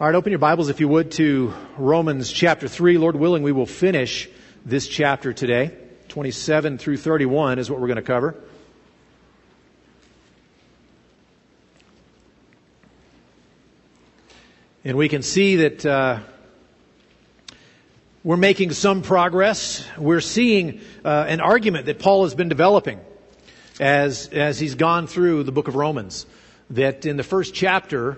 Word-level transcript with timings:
All 0.00 0.06
right, 0.06 0.16
open 0.16 0.32
your 0.32 0.38
Bibles, 0.38 0.70
if 0.70 0.80
you 0.80 0.88
would, 0.88 1.10
to 1.10 1.52
Romans 1.76 2.32
chapter 2.32 2.68
3. 2.68 2.96
Lord 2.96 3.16
willing, 3.16 3.42
we 3.42 3.52
will 3.52 3.66
finish 3.66 4.30
this 4.64 4.88
chapter 4.88 5.34
today. 5.34 5.76
27 6.08 6.78
through 6.78 6.96
31 6.96 7.58
is 7.58 7.70
what 7.70 7.78
we're 7.78 7.86
going 7.86 7.96
to 7.96 8.02
cover. 8.02 8.34
And 14.86 14.96
we 14.96 15.10
can 15.10 15.20
see 15.20 15.56
that 15.56 15.84
uh, 15.84 16.20
we're 18.24 18.38
making 18.38 18.72
some 18.72 19.02
progress. 19.02 19.86
We're 19.98 20.22
seeing 20.22 20.80
uh, 21.04 21.26
an 21.28 21.42
argument 21.42 21.84
that 21.84 21.98
Paul 21.98 22.22
has 22.22 22.34
been 22.34 22.48
developing 22.48 23.00
as, 23.78 24.28
as 24.28 24.58
he's 24.58 24.76
gone 24.76 25.08
through 25.08 25.42
the 25.42 25.52
book 25.52 25.68
of 25.68 25.74
Romans. 25.74 26.24
That 26.70 27.04
in 27.04 27.18
the 27.18 27.22
first 27.22 27.52
chapter, 27.52 28.16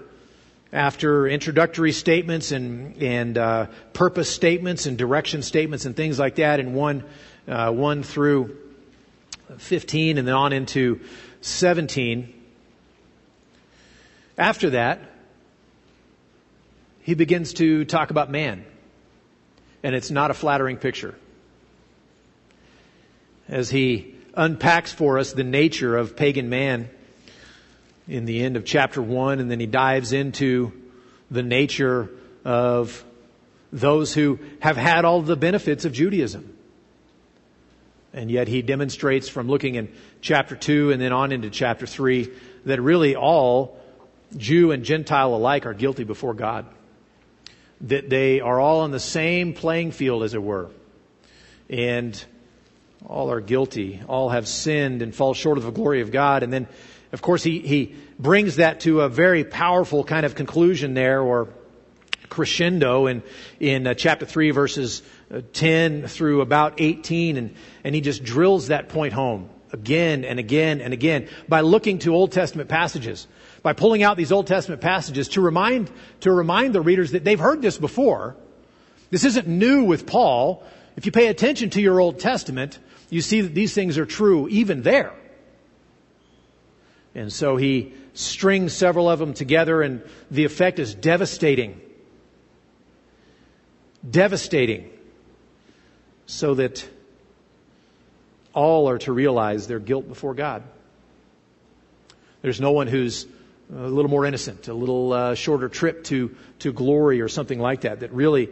after 0.73 1.29
introductory 1.29 1.93
statements 1.93 2.51
and, 2.51 3.03
and 3.03 3.37
uh, 3.37 3.67
purpose 3.93 4.31
statements 4.31 4.87
and 4.87 4.97
direction 4.97 5.43
statements 5.43 5.85
and 5.85 5.95
things 5.95 6.19
like 6.19 6.37
that 6.37 6.61
in 6.61 6.73
1, 6.73 7.05
uh, 7.49 7.71
1 7.71 8.03
through 8.03 8.57
15 9.59 10.17
and 10.17 10.27
then 10.27 10.35
on 10.35 10.53
into 10.53 11.01
17. 11.43 12.33
After 14.39 14.71
that, 14.71 15.01
he 17.03 17.15
begins 17.15 17.53
to 17.55 17.85
talk 17.85 18.11
about 18.11 18.31
man. 18.31 18.65
And 19.83 19.95
it's 19.95 20.11
not 20.11 20.31
a 20.31 20.35
flattering 20.35 20.79
picture. 20.79 21.15
As 23.49 23.69
he 23.69 24.15
unpacks 24.35 24.91
for 24.91 25.19
us 25.19 25.33
the 25.33 25.45
nature 25.45 25.97
of 25.97 26.17
pagan 26.17 26.49
man 26.49 26.89
in 28.13 28.27
the 28.27 28.45
end 28.45 28.59
of 28.59 28.65
chapter 28.67 29.01
1, 29.01 29.41
and 29.41 29.51
then 29.51 29.59
he 29.59 29.65
dives 29.65 30.13
into 30.13 30.71
the 31.31 31.43
nature 31.43 32.11
of 32.45 33.03
those 33.73 34.13
who 34.13 34.39
have 34.61 34.77
had 34.77 35.07
all 35.07 35.23
the 35.23 35.35
benefits 35.35 35.87
of 35.87 35.95
Judaism. 35.95 36.55
And 38.13 38.31
yet 38.31 38.49
he 38.49 38.61
demonstrates 38.61 39.31
from 39.31 39.49
looking 39.49 39.77
in 39.77 39.91
chapter 40.21 40.55
2 40.55 40.93
and 40.93 41.01
then 41.01 41.15
on 41.15 41.33
into 41.33 41.49
chapter 41.49 41.87
3 41.87 42.31
that 42.67 42.83
really 42.83 43.17
all 43.17 43.81
Jew 44.37 44.73
and 44.73 44.85
Gentile 44.85 45.35
alike 45.35 45.65
are 45.65 45.73
guilty 45.73 46.05
before 46.05 46.35
God. 46.35 46.67
That 47.81 48.11
they 48.11 48.41
are 48.41 48.61
all 48.61 48.81
on 48.81 48.91
the 48.91 49.01
same 49.01 49.55
playing 49.55 49.93
field, 49.93 50.23
as 50.23 50.35
it 50.35 50.43
were. 50.43 50.69
And 51.71 52.23
all 53.07 53.33
are 53.33 53.41
guilty. 53.41 54.03
All 54.07 54.29
have 54.29 54.47
sinned 54.47 55.01
and 55.01 55.15
fall 55.15 55.33
short 55.33 55.57
of 55.57 55.65
the 55.65 55.71
glory 55.71 56.03
of 56.03 56.13
God. 56.13 56.43
And 56.43 56.53
then 56.53 56.69
of 57.13 57.21
course, 57.21 57.43
he, 57.43 57.61
he 57.61 57.95
brings 58.19 58.57
that 58.57 58.81
to 58.81 59.03
a 59.03 59.09
very 59.09 59.45
powerful 59.45 60.03
kind 60.03 60.25
of 60.25 60.35
conclusion 60.35 60.95
there, 60.95 61.21
or 61.21 61.49
crescendo 62.31 63.07
in, 63.07 63.23
in 63.61 63.87
uh, 63.87 63.95
chapter 63.95 64.25
3, 64.25 64.51
verses 64.51 65.03
uh, 65.33 65.43
10 65.53 66.09
through 66.09 66.41
about 66.41 66.75
18, 66.79 67.37
and, 67.37 67.55
and 67.85 67.95
he 67.95 68.01
just 68.01 68.25
drills 68.25 68.69
that 68.69 68.89
point 68.89 69.13
home 69.13 69.51
again 69.73 70.25
and 70.25 70.39
again 70.39 70.81
and 70.81 70.93
again 70.93 71.29
by 71.49 71.61
looking 71.61 71.99
to 72.01 72.15
Old 72.15 72.33
Testament 72.33 72.71
passages, 72.71 73.27
by 73.63 73.75
pulling 73.75 74.03
out 74.03 74.17
these 74.17 74.33
Old 74.33 74.47
Testament 74.47 74.81
passages 74.81 75.29
to 75.31 75.43
remind, 75.43 75.91
to 76.21 76.33
remind 76.33 76.75
the 76.75 76.81
readers 76.81 77.13
that 77.13 77.25
they've 77.25 77.39
heard 77.39 77.61
this 77.61 77.77
before. 77.77 78.37
This 79.11 79.25
isn't 79.25 79.47
new 79.47 79.85
with 79.85 80.07
Paul. 80.07 80.65
If 80.97 81.05
you 81.05 81.13
pay 81.13 81.27
attention 81.27 81.69
to 81.71 81.83
your 81.83 82.01
Old 82.01 82.21
Testament, 82.21 82.79
you 83.11 83.21
see 83.21 83.43
that 83.43 83.55
these 83.55 83.75
things 83.75 83.99
are 83.99 84.07
true 84.07 84.49
even 84.49 84.83
there. 84.83 85.13
And 87.15 87.33
so 87.33 87.57
he 87.57 87.93
strings 88.15 88.73
several 88.73 89.09
of 89.09 89.19
them 89.19 89.35
together, 89.35 89.83
and 89.83 90.03
the 90.31 90.45
effect 90.45 90.79
is 90.79 90.95
devastating. 90.95 91.81
Devastating. 94.09 94.91
So 96.27 96.55
that 96.55 96.89
all 98.55 98.89
are 98.89 98.99
to 98.99 99.13
realize 99.13 99.67
their 99.67 99.79
guilt 99.79 100.09
before 100.09 100.35
God. 100.35 100.63
There's 102.43 102.61
no 102.61 102.73
one 102.73 102.87
who's 102.87 103.27
a 103.71 103.89
little 103.89 104.11
more 104.11 104.27
innocent, 104.27 104.69
a 104.69 104.75
little 104.75 105.13
uh, 105.13 105.35
shorter 105.35 105.69
trip 105.69 106.05
to, 106.05 106.35
to 106.61 106.73
glory 106.73 107.21
or 107.21 107.29
something 107.29 107.59
like 107.59 107.83
that, 107.83 108.01
that 108.01 108.13
really 108.13 108.51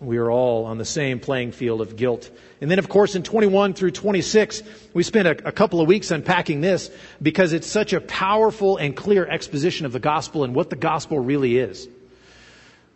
we 0.00 0.16
are 0.16 0.30
all 0.30 0.64
on 0.64 0.78
the 0.78 0.84
same 0.84 1.20
playing 1.20 1.52
field 1.52 1.82
of 1.82 1.94
guilt. 1.94 2.30
And 2.62 2.70
then, 2.70 2.78
of 2.78 2.88
course, 2.88 3.14
in 3.14 3.22
21 3.22 3.74
through 3.74 3.90
26, 3.90 4.62
we 4.94 5.02
spent 5.02 5.28
a, 5.28 5.48
a, 5.48 5.52
couple 5.52 5.80
of 5.80 5.86
weeks 5.86 6.10
unpacking 6.10 6.62
this 6.62 6.90
because 7.20 7.52
it's 7.52 7.66
such 7.66 7.92
a 7.92 8.00
powerful 8.00 8.78
and 8.78 8.96
clear 8.96 9.26
exposition 9.26 9.84
of 9.84 9.92
the 9.92 10.00
gospel 10.00 10.42
and 10.42 10.54
what 10.54 10.70
the 10.70 10.76
gospel 10.76 11.20
really 11.20 11.58
is. 11.58 11.86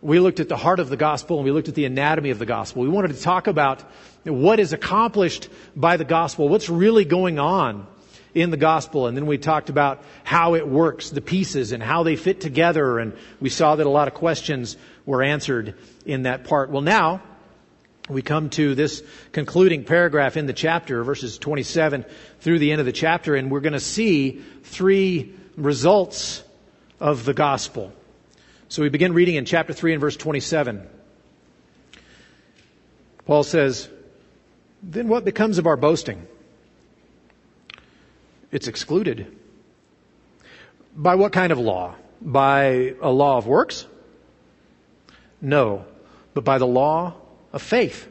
We 0.01 0.19
looked 0.19 0.39
at 0.39 0.49
the 0.49 0.57
heart 0.57 0.79
of 0.79 0.89
the 0.89 0.97
gospel 0.97 1.37
and 1.37 1.45
we 1.45 1.51
looked 1.51 1.67
at 1.67 1.75
the 1.75 1.85
anatomy 1.85 2.31
of 2.31 2.39
the 2.39 2.45
gospel. 2.45 2.81
We 2.81 2.89
wanted 2.89 3.13
to 3.13 3.21
talk 3.21 3.45
about 3.47 3.83
what 4.23 4.59
is 4.59 4.73
accomplished 4.73 5.47
by 5.75 5.97
the 5.97 6.05
gospel, 6.05 6.49
what's 6.49 6.69
really 6.69 7.05
going 7.05 7.37
on 7.37 7.87
in 8.35 8.51
the 8.51 8.57
gospel. 8.57 9.07
And 9.07 9.17
then 9.17 9.25
we 9.25 9.37
talked 9.37 9.69
about 9.69 10.03
how 10.23 10.53
it 10.53 10.67
works, 10.67 11.09
the 11.09 11.21
pieces, 11.21 11.71
and 11.71 11.81
how 11.81 12.03
they 12.03 12.17
fit 12.17 12.41
together. 12.41 12.99
And 12.99 13.13
we 13.39 13.49
saw 13.49 13.77
that 13.77 13.87
a 13.87 13.89
lot 13.89 14.07
of 14.07 14.13
questions 14.13 14.77
were 15.05 15.23
answered 15.23 15.75
in 16.05 16.23
that 16.23 16.43
part. 16.43 16.69
Well, 16.69 16.81
now 16.81 17.23
we 18.09 18.21
come 18.21 18.49
to 18.51 18.75
this 18.75 19.01
concluding 19.31 19.85
paragraph 19.85 20.37
in 20.37 20.45
the 20.45 20.53
chapter, 20.53 21.03
verses 21.03 21.39
27 21.39 22.05
through 22.41 22.59
the 22.59 22.71
end 22.71 22.81
of 22.81 22.85
the 22.85 22.91
chapter, 22.91 23.35
and 23.35 23.49
we're 23.49 23.61
going 23.61 23.73
to 23.73 23.79
see 23.79 24.43
three 24.63 25.33
results 25.55 26.43
of 26.99 27.25
the 27.25 27.33
gospel. 27.33 27.93
So 28.67 28.81
we 28.81 28.89
begin 28.89 29.13
reading 29.13 29.35
in 29.35 29.45
chapter 29.45 29.73
3 29.73 29.93
and 29.93 30.01
verse 30.01 30.17
27. 30.17 30.85
Paul 33.25 33.43
says, 33.43 33.89
Then 34.83 35.07
what 35.07 35.23
becomes 35.23 35.57
of 35.57 35.65
our 35.65 35.77
boasting? 35.77 36.27
It's 38.51 38.67
excluded. 38.67 39.35
By 40.95 41.15
what 41.15 41.33
kind 41.33 41.51
of 41.51 41.59
law? 41.59 41.95
By 42.21 42.95
a 43.01 43.09
law 43.09 43.37
of 43.37 43.47
works? 43.47 43.85
No, 45.41 45.85
but 46.33 46.43
by 46.43 46.57
the 46.57 46.67
law 46.67 47.15
of 47.51 47.61
faith. 47.61 48.07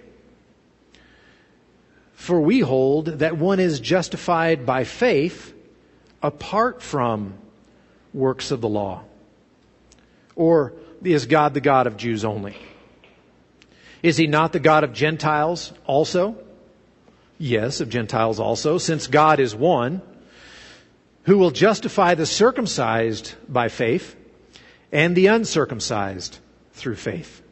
For 2.15 2.41
we 2.41 2.61
hold 2.61 3.07
that 3.07 3.37
one 3.37 3.61
is 3.61 3.81
justified 3.81 4.65
by 4.65 4.85
faith 4.85 5.55
apart 6.23 6.83
from 6.83 7.35
works 8.13 8.51
of 8.51 8.61
the 8.61 8.69
law. 8.69 9.03
Or 10.37 10.73
is 11.03 11.27
God 11.27 11.55
the 11.55 11.61
God 11.61 11.87
of 11.87 11.97
Jews 11.97 12.25
only? 12.25 12.57
Is 14.03 14.17
he 14.17 14.27
not 14.27 14.53
the 14.53 14.61
God 14.61 14.85
of 14.85 14.93
Gentiles 14.93 15.73
also? 15.87 16.37
Yes, 17.39 17.81
of 17.81 17.89
Gentiles 17.89 18.39
also, 18.39 18.79
since 18.79 19.07
God 19.07 19.41
is 19.41 19.55
one 19.55 20.01
who 21.25 21.39
will 21.39 21.51
justify 21.51 22.15
the 22.15 22.27
circumcised 22.27 23.35
by 23.49 23.69
faith 23.69 24.17
and 24.93 25.17
the 25.17 25.27
uncircumcised 25.27 26.39
through 26.73 26.97
faith. 26.97 27.43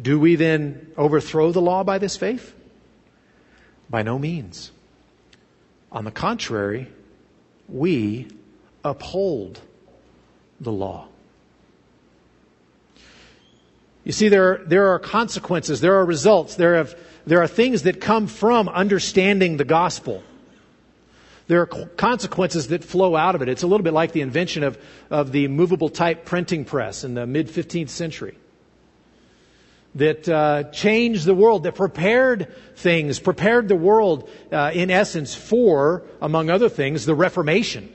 Do 0.00 0.20
we 0.20 0.36
then 0.36 0.92
overthrow 0.96 1.52
the 1.52 1.62
law 1.62 1.82
by 1.82 1.98
this 1.98 2.16
faith? 2.16 2.54
By 3.88 4.02
no 4.02 4.18
means. 4.18 4.70
On 5.90 6.04
the 6.04 6.10
contrary, 6.10 6.88
we 7.68 8.28
uphold 8.84 9.60
the 10.60 10.72
law. 10.72 11.08
You 14.04 14.12
see, 14.12 14.28
there, 14.28 14.62
there 14.66 14.92
are 14.92 14.98
consequences, 14.98 15.80
there 15.80 15.96
are 15.96 16.04
results, 16.04 16.54
there, 16.54 16.76
have, 16.76 16.96
there 17.26 17.42
are 17.42 17.48
things 17.48 17.82
that 17.82 18.00
come 18.00 18.26
from 18.28 18.68
understanding 18.68 19.56
the 19.56 19.64
gospel. 19.64 20.22
There 21.48 21.60
are 21.60 21.66
consequences 21.66 22.68
that 22.68 22.82
flow 22.82 23.14
out 23.14 23.36
of 23.36 23.42
it. 23.42 23.48
It's 23.48 23.62
a 23.62 23.66
little 23.66 23.84
bit 23.84 23.92
like 23.92 24.12
the 24.12 24.20
invention 24.20 24.64
of, 24.64 24.78
of 25.10 25.30
the 25.30 25.46
movable 25.46 25.88
type 25.88 26.24
printing 26.24 26.64
press 26.64 27.04
in 27.04 27.14
the 27.14 27.26
mid 27.26 27.48
15th 27.48 27.90
century 27.90 28.36
that 29.94 30.28
uh, 30.28 30.64
changed 30.64 31.24
the 31.24 31.34
world, 31.34 31.62
that 31.62 31.74
prepared 31.74 32.54
things, 32.76 33.18
prepared 33.18 33.68
the 33.68 33.76
world, 33.76 34.28
uh, 34.52 34.70
in 34.74 34.90
essence, 34.90 35.34
for, 35.34 36.02
among 36.20 36.50
other 36.50 36.68
things, 36.68 37.06
the 37.06 37.14
Reformation. 37.14 37.92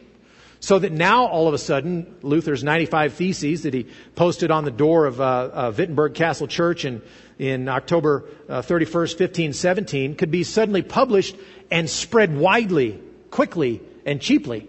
So 0.62 0.80
that 0.80 0.92
now, 0.92 1.26
all 1.26 1.48
of 1.48 1.54
a 1.54 1.60
sudden, 1.60 2.16
Luther's 2.22 2.64
95 2.64 3.14
Theses 3.14 3.64
that 3.64 3.74
he 3.74 3.88
posted 4.16 4.50
on 4.50 4.64
the 4.64 4.72
door 4.72 5.06
of 5.06 5.20
uh, 5.20 5.24
uh 5.24 5.74
Wittenberg 5.76 6.14
Castle 6.14 6.48
Church 6.48 6.86
in, 6.86 7.02
in 7.38 7.68
October 7.68 8.30
31st, 8.48 9.20
1517, 9.20 10.16
could 10.16 10.32
be 10.32 10.44
suddenly 10.44 10.84
published 10.84 11.36
and 11.70 11.90
spread 11.90 12.36
widely 12.36 13.00
quickly 13.32 13.82
and 14.06 14.22
cheaply. 14.22 14.68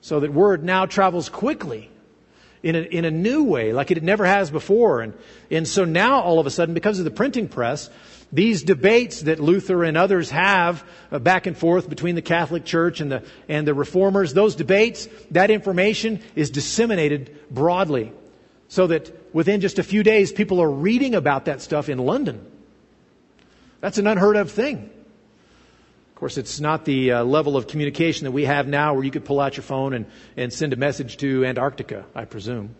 So 0.00 0.20
that 0.20 0.32
word 0.32 0.64
now 0.64 0.86
travels 0.86 1.28
quickly 1.28 1.90
in 2.62 2.74
a, 2.74 2.80
in 2.80 3.04
a 3.04 3.10
new 3.10 3.44
way, 3.44 3.72
like 3.72 3.90
it 3.90 4.02
never 4.02 4.24
has 4.24 4.50
before. 4.50 5.00
And, 5.00 5.14
and 5.50 5.68
so 5.68 5.84
now, 5.84 6.20
all 6.20 6.38
of 6.38 6.46
a 6.46 6.50
sudden, 6.50 6.74
because 6.74 6.98
of 6.98 7.04
the 7.04 7.10
printing 7.10 7.48
press, 7.48 7.90
these 8.32 8.62
debates 8.62 9.22
that 9.22 9.38
Luther 9.38 9.84
and 9.84 9.96
others 9.96 10.30
have 10.30 10.84
uh, 11.12 11.18
back 11.18 11.46
and 11.46 11.56
forth 11.56 11.88
between 11.88 12.14
the 12.14 12.22
Catholic 12.22 12.64
Church 12.64 13.00
and 13.00 13.10
the, 13.10 13.24
and 13.48 13.66
the 13.66 13.74
Reformers, 13.74 14.34
those 14.34 14.56
debates, 14.56 15.08
that 15.30 15.50
information 15.50 16.20
is 16.34 16.50
disseminated 16.50 17.38
broadly. 17.50 18.12
So 18.68 18.88
that 18.88 19.32
within 19.32 19.60
just 19.60 19.78
a 19.78 19.84
few 19.84 20.02
days, 20.02 20.32
people 20.32 20.60
are 20.60 20.70
reading 20.70 21.14
about 21.14 21.44
that 21.44 21.62
stuff 21.62 21.88
in 21.88 21.98
London. 21.98 22.44
That's 23.80 23.98
an 23.98 24.08
unheard 24.08 24.36
of 24.36 24.50
thing. 24.50 24.90
Of 26.16 26.20
course, 26.20 26.38
it's 26.38 26.60
not 26.60 26.86
the 26.86 27.12
uh, 27.12 27.24
level 27.24 27.58
of 27.58 27.66
communication 27.66 28.24
that 28.24 28.30
we 28.30 28.46
have 28.46 28.66
now 28.66 28.94
where 28.94 29.04
you 29.04 29.10
could 29.10 29.26
pull 29.26 29.38
out 29.38 29.58
your 29.58 29.64
phone 29.64 29.92
and, 29.92 30.06
and 30.34 30.50
send 30.50 30.72
a 30.72 30.76
message 30.76 31.18
to 31.18 31.44
Antarctica, 31.44 32.06
I 32.14 32.24
presume. 32.24 32.74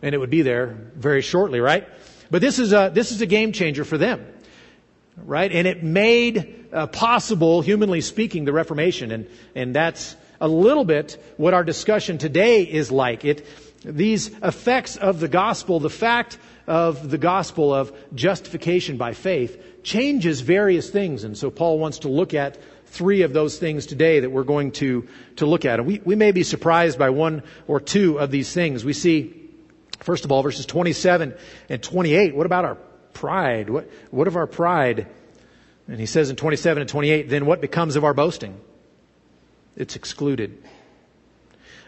And 0.00 0.14
it 0.14 0.18
would 0.18 0.30
be 0.30 0.40
there 0.40 0.68
very 0.96 1.20
shortly, 1.20 1.60
right? 1.60 1.86
But 2.30 2.40
this 2.40 2.58
is 2.58 2.72
a, 2.72 2.90
this 2.90 3.12
is 3.12 3.20
a 3.20 3.26
game 3.26 3.52
changer 3.52 3.84
for 3.84 3.98
them. 3.98 4.24
Right? 5.18 5.52
And 5.52 5.68
it 5.68 5.82
made 5.82 6.70
uh, 6.72 6.86
possible, 6.86 7.60
humanly 7.60 8.00
speaking, 8.00 8.46
the 8.46 8.54
Reformation. 8.54 9.12
And, 9.12 9.28
and 9.54 9.76
that's 9.76 10.16
a 10.40 10.48
little 10.48 10.86
bit 10.86 11.22
what 11.36 11.52
our 11.52 11.64
discussion 11.64 12.16
today 12.16 12.62
is 12.62 12.90
like. 12.90 13.26
It, 13.26 13.46
these 13.84 14.28
effects 14.42 14.96
of 14.96 15.20
the 15.20 15.28
gospel, 15.28 15.78
the 15.78 15.90
fact 15.90 16.38
of 16.66 17.10
the 17.10 17.18
gospel 17.18 17.74
of 17.74 17.92
justification 18.14 18.96
by 18.96 19.12
faith 19.12 19.62
changes 19.82 20.40
various 20.40 20.88
things. 20.90 21.24
And 21.24 21.36
so 21.36 21.50
Paul 21.50 21.78
wants 21.78 22.00
to 22.00 22.08
look 22.08 22.34
at 22.34 22.58
three 22.86 23.22
of 23.22 23.32
those 23.32 23.58
things 23.58 23.86
today 23.86 24.20
that 24.20 24.30
we're 24.30 24.44
going 24.44 24.72
to, 24.72 25.08
to 25.36 25.46
look 25.46 25.64
at. 25.64 25.78
And 25.78 25.88
we, 25.88 26.00
we 26.04 26.14
may 26.14 26.32
be 26.32 26.42
surprised 26.42 26.98
by 26.98 27.10
one 27.10 27.42
or 27.66 27.80
two 27.80 28.18
of 28.18 28.30
these 28.30 28.52
things. 28.52 28.84
We 28.84 28.92
see, 28.92 29.48
first 30.00 30.24
of 30.24 30.32
all, 30.32 30.42
verses 30.42 30.66
27 30.66 31.34
and 31.68 31.82
28. 31.82 32.36
What 32.36 32.46
about 32.46 32.64
our 32.64 32.74
pride? 33.14 33.70
What, 33.70 33.90
what 34.10 34.28
of 34.28 34.36
our 34.36 34.46
pride? 34.46 35.06
And 35.88 35.98
he 35.98 36.06
says 36.06 36.30
in 36.30 36.36
27 36.36 36.82
and 36.82 36.88
28, 36.88 37.28
then 37.28 37.46
what 37.46 37.60
becomes 37.60 37.96
of 37.96 38.04
our 38.04 38.14
boasting? 38.14 38.60
It's 39.74 39.96
excluded. 39.96 40.62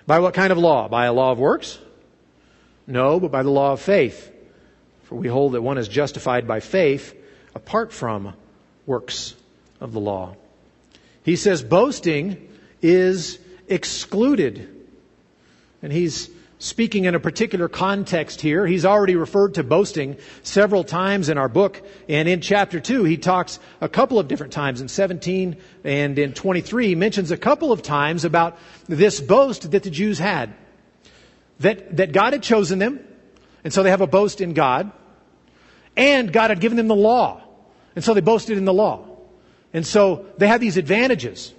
By 0.07 0.19
what 0.21 0.35
kind 0.35 0.53
of 0.53 0.59
law? 0.59 0.89
By 0.89 1.07
a 1.07 1.13
law 1.13 1.33
of 1.33 1.39
works? 1.39 1.79
No, 2.87 3.21
but 3.21 3.31
by 3.31 3.43
the 3.43 3.51
law 3.51 3.73
of 3.73 3.81
faith. 3.81 4.33
For 5.05 5.17
we 5.17 5.29
hold 5.29 5.53
that 5.53 5.63
one 5.63 5.79
is 5.79 5.87
justified 5.87 6.49
by 6.49 6.61
faith 6.61 7.15
apart 7.55 7.93
from 7.93 8.35
works 8.87 9.35
of 9.81 9.93
the 9.93 10.01
law. 10.01 10.37
He 11.23 11.37
says 11.37 11.63
boasting 11.63 12.49
is 12.83 13.39
excluded. 13.69 14.71
And 15.83 15.93
he's 15.93 16.31
speaking 16.59 17.05
in 17.05 17.15
a 17.15 17.21
particular 17.21 17.69
context 17.69 18.41
here. 18.41 18.67
He's 18.67 18.87
already 18.87 19.17
referred 19.17 19.55
to 19.55 19.63
boasting 19.63 20.17
several 20.43 20.83
times 20.83 21.29
in 21.29 21.37
our 21.37 21.49
book. 21.49 21.83
And 22.09 22.29
in 22.29 22.41
chapter 22.41 22.81
2, 22.81 23.05
he 23.05 23.19
talks 23.19 23.59
a 23.81 23.89
couple 23.89 24.19
of 24.19 24.29
different 24.29 24.53
times. 24.55 24.81
In 24.81 24.89
17 24.89 25.57
and 25.85 26.19
in 26.19 26.33
23, 26.33 26.89
he 26.89 26.95
mentions 26.95 27.31
a 27.31 27.37
couple 27.37 27.71
of 27.71 27.83
times 27.83 28.25
about 28.25 28.59
this 28.87 29.21
boast 29.21 29.71
that 29.73 29.83
the 29.83 29.91
Jews 29.91 30.19
had. 30.19 30.55
That, 31.61 31.99
that 31.99 32.13
God 32.13 32.33
had 32.33 32.43
chosen 32.43 32.79
them, 32.81 32.99
and 33.63 33.73
so 33.73 33.83
they 33.83 33.91
have 33.91 34.01
a 34.01 34.09
boast 34.09 34.41
in 34.41 34.55
God. 34.55 34.91
And 35.97 36.33
God 36.33 36.51
had 36.51 36.61
given 36.61 36.77
them 36.77 36.89
the 36.89 36.97
law. 36.97 37.44
And 37.95 38.05
so 38.05 38.15
they 38.15 38.21
boasted 38.21 38.59
in 38.59 38.65
the 38.65 38.73
law. 38.73 39.07
And 39.73 39.87
so 39.87 40.27
they 40.39 40.47
had 40.47 40.61
these 40.61 40.77
advantages. 40.77 41.53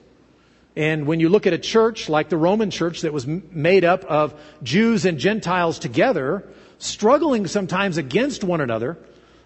And 0.75 1.07
when 1.07 1.19
you 1.19 1.29
look 1.29 1.47
at 1.47 1.53
a 1.53 1.57
church 1.57 2.09
like 2.09 2.29
the 2.29 2.37
Roman 2.37 2.69
church 2.69 3.01
that 3.01 3.13
was 3.13 3.25
made 3.25 3.85
up 3.85 4.03
of 4.05 4.33
Jews 4.61 5.05
and 5.05 5.17
Gentiles 5.17 5.79
together, 5.79 6.47
struggling 6.79 7.47
sometimes 7.47 7.97
against 7.97 8.43
one 8.43 8.61
another, 8.61 8.97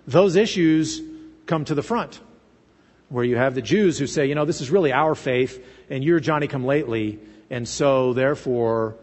those 0.08 0.36
issues 0.36 1.02
come 1.46 1.66
to 1.66 1.76
the 1.76 1.84
front. 1.84 2.20
Where 3.10 3.24
you 3.24 3.38
have 3.38 3.56
the 3.56 3.62
Jews 3.62 3.98
who 3.98 4.08
say, 4.08 4.28
you 4.28 4.36
know, 4.36 4.46
this 4.46 4.62
is 4.62 4.70
really 4.70 4.92
our 4.92 5.16
faith 5.16 5.64
and 5.90 6.04
you're 6.04 6.20
Johnny 6.20 6.48
come 6.48 6.66
lately. 6.66 7.20
And 7.50 7.68
so 7.68 8.14
therefore, 8.14 8.96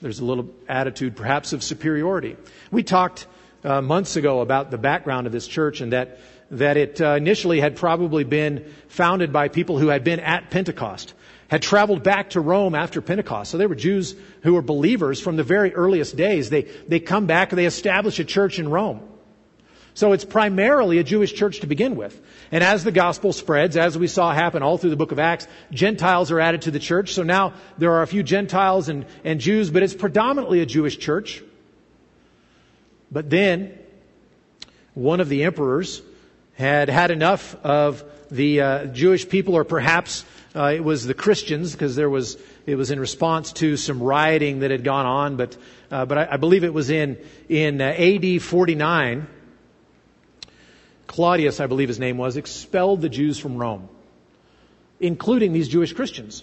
there's 0.00 0.18
a 0.18 0.24
little 0.24 0.50
attitude 0.68 1.16
perhaps 1.16 1.52
of 1.52 1.62
superiority. 1.62 2.36
We 2.70 2.82
talked 2.82 3.26
uh, 3.64 3.80
months 3.80 4.16
ago 4.16 4.40
about 4.40 4.70
the 4.70 4.78
background 4.78 5.26
of 5.26 5.32
this 5.32 5.46
church 5.46 5.80
and 5.80 5.92
that 5.92 6.18
that 6.52 6.76
it 6.76 7.00
uh, 7.00 7.14
initially 7.14 7.60
had 7.60 7.76
probably 7.76 8.24
been 8.24 8.72
founded 8.88 9.32
by 9.32 9.48
people 9.48 9.78
who 9.78 9.88
had 9.88 10.04
been 10.04 10.20
at 10.20 10.50
Pentecost, 10.50 11.14
had 11.48 11.62
traveled 11.62 12.02
back 12.02 12.30
to 12.30 12.40
Rome 12.40 12.74
after 12.74 13.00
Pentecost. 13.00 13.50
So 13.50 13.58
they 13.58 13.66
were 13.66 13.74
Jews 13.74 14.14
who 14.42 14.54
were 14.54 14.62
believers 14.62 15.20
from 15.20 15.36
the 15.36 15.42
very 15.42 15.74
earliest 15.74 16.16
days. 16.16 16.50
They 16.50 16.62
they 16.86 17.00
come 17.00 17.26
back 17.26 17.52
and 17.52 17.58
they 17.58 17.66
establish 17.66 18.18
a 18.18 18.24
church 18.24 18.58
in 18.58 18.68
Rome. 18.68 19.00
So 19.94 20.12
it's 20.12 20.24
primarily 20.24 20.98
a 20.98 21.04
Jewish 21.04 21.34
church 21.34 21.60
to 21.60 21.66
begin 21.66 21.96
with. 21.96 22.18
And 22.50 22.64
as 22.64 22.82
the 22.82 22.92
gospel 22.92 23.32
spreads, 23.32 23.76
as 23.76 23.98
we 23.98 24.06
saw 24.06 24.32
happen 24.32 24.62
all 24.62 24.78
through 24.78 24.90
the 24.90 24.96
book 24.96 25.12
of 25.12 25.18
Acts, 25.18 25.46
Gentiles 25.70 26.30
are 26.30 26.40
added 26.40 26.62
to 26.62 26.70
the 26.70 26.78
church. 26.78 27.12
So 27.12 27.22
now 27.22 27.52
there 27.76 27.92
are 27.92 28.02
a 28.02 28.06
few 28.06 28.22
Gentiles 28.22 28.88
and, 28.88 29.04
and 29.22 29.38
Jews, 29.38 29.70
but 29.70 29.82
it's 29.82 29.94
predominantly 29.94 30.60
a 30.60 30.66
Jewish 30.66 30.98
church. 30.98 31.42
But 33.10 33.28
then, 33.28 33.78
one 34.94 35.20
of 35.20 35.28
the 35.28 35.44
emperors 35.44 36.00
had 36.62 36.88
had 36.88 37.10
enough 37.10 37.56
of 37.64 38.04
the 38.30 38.60
uh, 38.60 38.84
Jewish 38.86 39.28
people, 39.28 39.56
or 39.56 39.64
perhaps 39.64 40.24
uh, 40.54 40.72
it 40.74 40.82
was 40.82 41.04
the 41.04 41.12
Christians, 41.12 41.72
because 41.72 41.96
there 41.96 42.08
was 42.08 42.38
it 42.66 42.76
was 42.76 42.92
in 42.92 43.00
response 43.00 43.52
to 43.54 43.76
some 43.76 44.00
rioting 44.00 44.60
that 44.60 44.70
had 44.70 44.84
gone 44.84 45.04
on. 45.04 45.36
But 45.36 45.56
uh, 45.90 46.06
but 46.06 46.18
I, 46.18 46.28
I, 46.32 46.36
believe 46.36 46.62
it 46.62 46.72
was 46.72 46.88
in 46.88 47.18
in 47.48 47.80
uh, 47.80 47.94
A.D. 47.96 48.38
49. 48.38 49.26
Claudius, 51.08 51.60
I 51.60 51.66
believe 51.66 51.88
his 51.88 51.98
name 51.98 52.16
was, 52.16 52.38
expelled 52.38 53.02
the 53.02 53.10
Jews 53.10 53.38
from 53.38 53.58
Rome, 53.58 53.88
including 54.98 55.52
these 55.52 55.68
Jewish 55.68 55.92
Christians. 55.92 56.42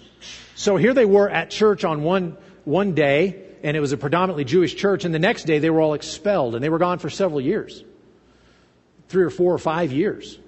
So 0.54 0.76
here 0.76 0.94
they 0.94 1.06
were 1.06 1.28
at 1.28 1.50
church 1.50 1.82
on 1.82 2.02
one 2.02 2.36
one 2.64 2.94
day, 2.94 3.42
and 3.62 3.74
it 3.74 3.80
was 3.80 3.92
a 3.92 3.96
predominantly 3.96 4.44
Jewish 4.44 4.76
church, 4.76 5.06
and 5.06 5.14
the 5.14 5.18
next 5.18 5.44
day 5.44 5.60
they 5.60 5.70
were 5.70 5.80
all 5.80 5.94
expelled, 5.94 6.54
and 6.54 6.62
they 6.62 6.68
were 6.68 6.78
gone 6.78 6.98
for 6.98 7.08
several 7.08 7.40
years. 7.40 7.82
Three 9.10 9.24
or 9.24 9.30
four 9.30 9.52
or 9.52 9.58
five 9.58 9.92
years. 9.92 10.38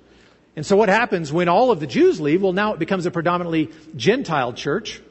And 0.56 0.64
so 0.64 0.76
what 0.76 0.88
happens 0.88 1.32
when 1.32 1.49
all 1.49 1.70
of 1.70 1.81
the 1.81 1.87
Jews 1.87 2.20
leave? 2.20 2.43
Well, 2.43 2.53
now 2.53 2.73
it 2.73 2.79
becomes 2.79 3.06
a 3.06 3.11
predominantly 3.11 3.70
Gentile 3.97 4.53
church, 4.53 5.03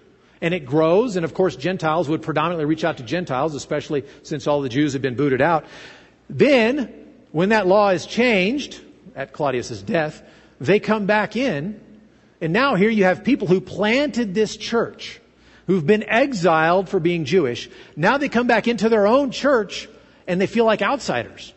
and 0.41 0.53
it 0.53 0.65
grows, 0.65 1.15
and 1.15 1.25
of 1.25 1.33
course 1.33 1.55
Gentiles 1.55 2.09
would 2.09 2.21
predominantly 2.21 2.65
reach 2.65 2.83
out 2.83 2.97
to 2.97 3.03
Gentiles, 3.03 3.53
especially 3.53 4.03
since 4.23 4.47
all 4.47 4.61
the 4.61 4.69
Jews 4.69 4.93
had 4.93 5.01
been 5.01 5.15
booted 5.15 5.41
out. 5.41 5.65
Then, 6.29 6.93
when 7.31 7.49
that 7.49 7.67
law 7.67 7.89
is 7.89 8.05
changed, 8.05 8.79
at 9.15 9.33
Claudius's 9.33 9.81
death, 9.81 10.23
they 10.59 10.79
come 10.79 11.05
back 11.05 11.35
in, 11.35 11.79
and 12.39 12.53
now 12.53 12.75
here 12.75 12.89
you 12.89 13.03
have 13.03 13.23
people 13.23 13.47
who 13.47 13.61
planted 13.61 14.33
this 14.33 14.55
church 14.55 15.19
who've 15.67 15.85
been 15.85 16.03
exiled 16.03 16.89
for 16.89 16.99
being 16.99 17.25
Jewish. 17.25 17.69
Now 17.95 18.17
they 18.17 18.29
come 18.29 18.47
back 18.47 18.67
into 18.67 18.89
their 18.89 19.07
own 19.07 19.31
church 19.31 19.87
and 20.27 20.41
they 20.41 20.47
feel 20.47 20.65
like 20.65 20.81
outsiders. 20.81 21.53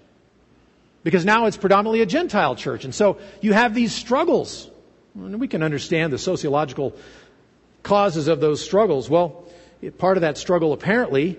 Because 1.05 1.25
now 1.25 1.47
it's 1.47 1.57
predominantly 1.57 2.01
a 2.01 2.07
Gentile 2.07 2.57
church. 2.57 2.85
And 2.85 2.95
so 2.95 3.19
you 3.41 3.53
have 3.53 3.75
these 3.75 3.95
struggles. 3.95 4.69
And 5.15 5.39
we 5.39 5.47
can 5.47 5.63
understand 5.63 6.13
the 6.13 6.19
sociological 6.19 6.97
causes 7.83 8.27
of 8.27 8.41
those 8.41 8.65
struggles. 8.65 9.09
Well, 9.09 9.45
part 9.99 10.17
of 10.17 10.23
that 10.23 10.39
struggle 10.39 10.73
apparently 10.73 11.39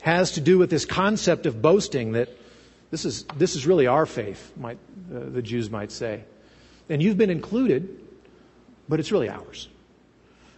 has 0.00 0.32
to 0.32 0.40
do 0.40 0.58
with 0.58 0.70
this 0.70 0.84
concept 0.84 1.46
of 1.46 1.62
boasting 1.62 2.12
that 2.12 2.28
this 2.90 3.04
is, 3.04 3.24
this 3.36 3.54
is 3.54 3.66
really 3.66 3.86
our 3.86 4.06
faith, 4.06 4.52
might, 4.56 4.78
uh, 5.14 5.18
the 5.30 5.42
Jews 5.42 5.70
might 5.70 5.92
say. 5.92 6.24
And 6.88 7.02
you've 7.02 7.18
been 7.18 7.30
included, 7.30 8.00
but 8.88 9.00
it's 9.00 9.12
really 9.12 9.28
ours. 9.28 9.68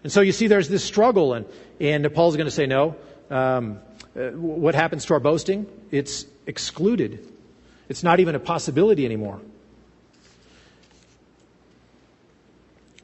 And 0.03 0.13
so 0.13 0.21
you 0.21 0.33
see 0.33 0.47
there's 0.47 0.69
this 0.69 0.85
struggle, 0.85 1.35
and, 1.35 1.47
and 1.81 2.13
Paul's 2.15 2.37
going 2.37 2.47
to 2.47 2.53
say, 2.53 2.67
no. 2.67 2.97
Um, 3.31 3.79
uh, 4.17 4.31
what 4.31 4.75
happens 4.75 5.07
to 5.07 5.15
our 5.15 5.21
boasting? 5.21 5.67
It's 5.91 6.27
excluded. 6.47 7.27
It's 7.89 8.03
not 8.03 8.21
even 8.21 8.35
a 8.35 8.41
possibility 8.41 9.05
anymore. 9.05 9.41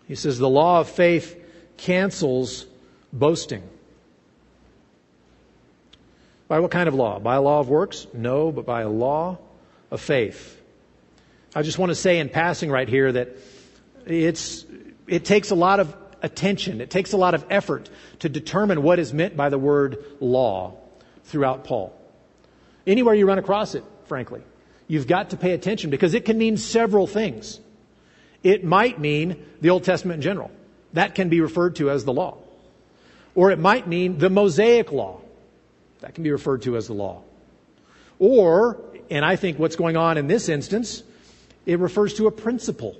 He 0.08 0.14
says 0.14 0.38
the 0.38 0.48
law 0.48 0.80
of 0.80 0.88
faith 0.88 1.38
cancels 1.76 2.66
boasting. 3.12 3.62
By 6.48 6.60
what 6.60 6.70
kind 6.70 6.88
of 6.88 6.94
law? 6.94 7.18
By 7.18 7.36
a 7.36 7.40
law 7.40 7.60
of 7.60 7.68
works? 7.68 8.06
No, 8.12 8.52
but 8.52 8.66
by 8.66 8.82
a 8.82 8.88
law 8.88 9.38
of 9.90 10.00
faith. 10.00 10.60
I 11.54 11.62
just 11.62 11.78
want 11.78 11.90
to 11.90 11.94
say 11.94 12.18
in 12.18 12.28
passing 12.28 12.70
right 12.70 12.88
here 12.88 13.12
that 13.12 13.36
it's, 14.06 14.66
it 15.06 15.24
takes 15.24 15.50
a 15.50 15.54
lot 15.54 15.80
of 15.80 15.96
attention. 16.22 16.80
It 16.80 16.90
takes 16.90 17.12
a 17.12 17.16
lot 17.16 17.34
of 17.34 17.46
effort 17.50 17.88
to 18.18 18.28
determine 18.28 18.82
what 18.82 18.98
is 18.98 19.12
meant 19.12 19.36
by 19.36 19.48
the 19.48 19.58
word 19.58 20.04
law 20.20 20.76
throughout 21.24 21.64
Paul. 21.64 21.98
Anywhere 22.86 23.14
you 23.14 23.26
run 23.26 23.38
across 23.38 23.74
it, 23.74 23.84
frankly, 24.06 24.42
you've 24.88 25.06
got 25.06 25.30
to 25.30 25.36
pay 25.36 25.52
attention 25.52 25.90
because 25.90 26.14
it 26.14 26.24
can 26.24 26.38
mean 26.38 26.56
several 26.56 27.06
things. 27.06 27.60
It 28.42 28.64
might 28.64 28.98
mean 28.98 29.44
the 29.60 29.70
Old 29.70 29.84
Testament 29.84 30.16
in 30.16 30.22
general. 30.22 30.50
That 30.92 31.14
can 31.14 31.28
be 31.28 31.40
referred 31.40 31.76
to 31.76 31.90
as 31.90 32.04
the 32.04 32.12
law. 32.12 32.38
Or 33.34 33.50
it 33.50 33.58
might 33.58 33.86
mean 33.86 34.18
the 34.18 34.28
Mosaic 34.28 34.92
law. 34.92 35.20
That 36.00 36.14
can 36.14 36.24
be 36.24 36.30
referred 36.30 36.62
to 36.62 36.76
as 36.76 36.86
the 36.86 36.94
law. 36.94 37.22
Or, 38.18 38.80
and 39.10 39.24
I 39.24 39.36
think 39.36 39.58
what's 39.58 39.76
going 39.76 39.96
on 39.96 40.18
in 40.18 40.26
this 40.26 40.48
instance, 40.48 41.02
it 41.64 41.78
refers 41.78 42.14
to 42.14 42.26
a 42.26 42.30
principle. 42.30 42.96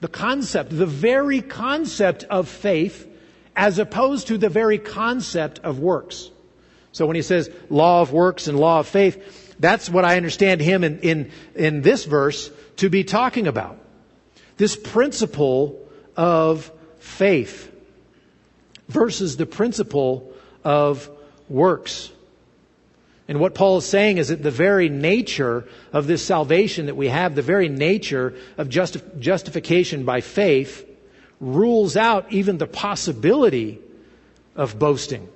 The 0.00 0.08
concept, 0.08 0.76
the 0.76 0.86
very 0.86 1.42
concept 1.42 2.24
of 2.24 2.48
faith, 2.48 3.06
as 3.54 3.78
opposed 3.78 4.28
to 4.28 4.38
the 4.38 4.48
very 4.48 4.78
concept 4.78 5.60
of 5.60 5.78
works. 5.78 6.30
So 6.92 7.06
when 7.06 7.16
he 7.16 7.22
says 7.22 7.50
law 7.70 8.02
of 8.02 8.12
works 8.12 8.46
and 8.46 8.58
law 8.58 8.80
of 8.80 8.86
faith, 8.86 9.45
that's 9.58 9.88
what 9.88 10.04
I 10.04 10.16
understand 10.16 10.60
him 10.60 10.84
in, 10.84 11.00
in, 11.00 11.30
in 11.54 11.82
this 11.82 12.04
verse 12.04 12.50
to 12.76 12.90
be 12.90 13.04
talking 13.04 13.46
about. 13.46 13.78
This 14.56 14.76
principle 14.76 15.86
of 16.16 16.70
faith 16.98 17.72
versus 18.88 19.36
the 19.36 19.46
principle 19.46 20.32
of 20.64 21.10
works. 21.48 22.10
And 23.28 23.40
what 23.40 23.54
Paul 23.54 23.78
is 23.78 23.84
saying 23.84 24.18
is 24.18 24.28
that 24.28 24.42
the 24.42 24.50
very 24.50 24.88
nature 24.88 25.66
of 25.92 26.06
this 26.06 26.24
salvation 26.24 26.86
that 26.86 26.96
we 26.96 27.08
have, 27.08 27.34
the 27.34 27.42
very 27.42 27.68
nature 27.68 28.34
of 28.56 28.68
justi- 28.68 29.02
justification 29.18 30.04
by 30.04 30.20
faith, 30.20 30.88
rules 31.40 31.96
out 31.96 32.32
even 32.32 32.58
the 32.58 32.66
possibility 32.66 33.78
of 34.54 34.78
boasting. 34.78 35.28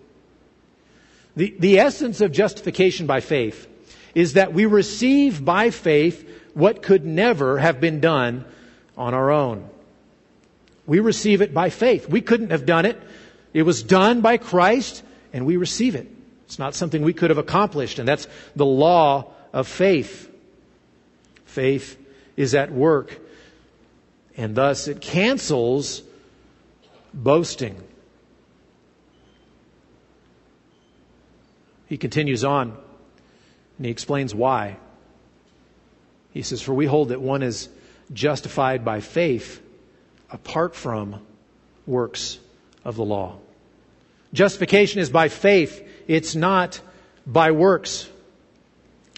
The, 1.37 1.55
the 1.59 1.79
essence 1.79 2.21
of 2.21 2.33
justification 2.33 3.07
by 3.07 3.21
faith 3.21 3.67
is 4.15 4.35
that 4.35 4.53
we 4.53 4.67
receive 4.67 5.45
by 5.45 5.71
faith 5.71 6.29
what 6.55 6.83
could 6.83 7.05
never 7.05 7.59
have 7.59 7.81
been 7.81 8.01
done 8.01 8.45
on 8.97 9.15
our 9.15 9.31
own. 9.31 9.69
We 10.87 11.01
receive 11.01 11.43
it 11.43 11.55
by 11.55 11.71
faith. 11.71 12.09
We 12.09 12.21
couldn't 12.21 12.51
have 12.51 12.67
done 12.67 12.85
it. 12.85 13.01
It 13.53 13.63
was 13.63 13.83
done 13.83 14.21
by 14.21 14.37
Christ, 14.37 15.03
and 15.33 15.47
we 15.47 15.57
receive 15.57 15.95
it. 15.95 16.09
It's 16.47 16.59
not 16.59 16.75
something 16.75 17.03
we 17.03 17.13
could 17.13 17.31
have 17.31 17.39
accomplished, 17.39 17.99
and 17.99 18.09
that's 18.09 18.27
the 18.57 18.67
law 18.67 19.33
of 19.53 19.69
faith. 19.69 20.29
Faith 21.45 21.97
is 22.37 22.55
at 22.55 22.73
work, 22.73 23.19
and 24.37 24.55
thus 24.55 24.89
it 24.89 25.01
cancels 25.01 26.03
boasting. 27.15 27.77
He 31.87 31.99
continues 31.99 32.45
on, 32.45 32.77
and 33.81 33.87
he 33.87 33.93
explains 33.93 34.35
why. 34.35 34.77
He 36.35 36.43
says, 36.43 36.61
For 36.61 36.75
we 36.75 36.85
hold 36.85 37.09
that 37.09 37.23
one 37.23 37.43
is 37.43 37.71
justified 38.13 38.85
by 38.85 39.01
faith 39.01 39.59
apart 40.31 40.75
from 40.75 41.23
works 41.87 42.39
of 42.85 42.97
the 42.97 43.05
law. 43.07 43.39
Justification 44.35 45.01
is 45.01 45.09
by 45.09 45.31
faith 45.31 45.83
it's 46.07 46.35
not 46.35 46.79
by 47.27 47.53
works. 47.53 48.07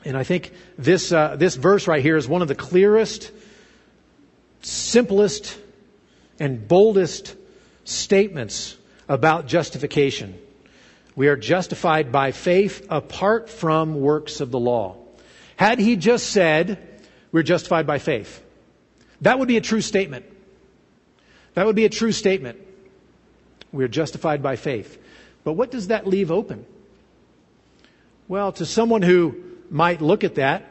And 0.04 0.16
I 0.16 0.22
think 0.22 0.52
this, 0.78 1.10
uh, 1.10 1.34
this 1.34 1.56
verse 1.56 1.88
right 1.88 2.00
here 2.00 2.16
is 2.16 2.28
one 2.28 2.40
of 2.40 2.46
the 2.46 2.54
clearest, 2.54 3.32
simplest, 4.60 5.58
and 6.38 6.68
boldest 6.68 7.34
statements 7.82 8.76
about 9.08 9.48
justification. 9.48 10.38
We 11.14 11.28
are 11.28 11.36
justified 11.36 12.10
by 12.10 12.32
faith 12.32 12.86
apart 12.88 13.50
from 13.50 14.00
works 14.00 14.40
of 14.40 14.50
the 14.50 14.58
law. 14.58 14.96
Had 15.56 15.78
he 15.78 15.96
just 15.96 16.30
said, 16.30 16.78
we're 17.30 17.42
justified 17.42 17.86
by 17.86 17.98
faith, 17.98 18.42
that 19.20 19.38
would 19.38 19.48
be 19.48 19.56
a 19.56 19.60
true 19.60 19.80
statement. 19.80 20.24
That 21.54 21.66
would 21.66 21.76
be 21.76 21.84
a 21.84 21.90
true 21.90 22.12
statement. 22.12 22.58
We're 23.72 23.88
justified 23.88 24.42
by 24.42 24.56
faith. 24.56 24.98
But 25.44 25.52
what 25.52 25.70
does 25.70 25.88
that 25.88 26.06
leave 26.06 26.30
open? 26.30 26.64
Well, 28.28 28.52
to 28.52 28.66
someone 28.66 29.02
who 29.02 29.42
might 29.70 30.00
look 30.00 30.24
at 30.24 30.36
that, 30.36 30.68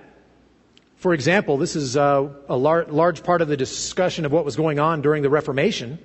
for 0.98 1.13
example, 1.13 1.57
this 1.57 1.75
is 1.75 1.98
uh, 1.98 2.29
a, 2.48 2.55
a 2.55 2.57
lar- 2.57 2.86
large 2.86 3.24
part 3.24 3.41
of 3.41 3.48
the 3.48 3.57
discussion 3.57 4.25
of 4.25 4.31
what 4.31 4.45
was 4.45 4.55
going 4.55 4.79
on 4.79 5.01
during 5.01 5.24
the 5.24 5.29
Reformation, 5.29 6.00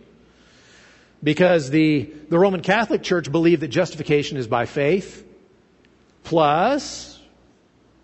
because 1.26 1.70
the, 1.70 2.08
the 2.28 2.38
Roman 2.38 2.60
Catholic 2.60 3.02
Church 3.02 3.32
believed 3.32 3.62
that 3.62 3.66
justification 3.66 4.36
is 4.36 4.46
by 4.46 4.64
faith, 4.64 5.26
plus 6.22 7.20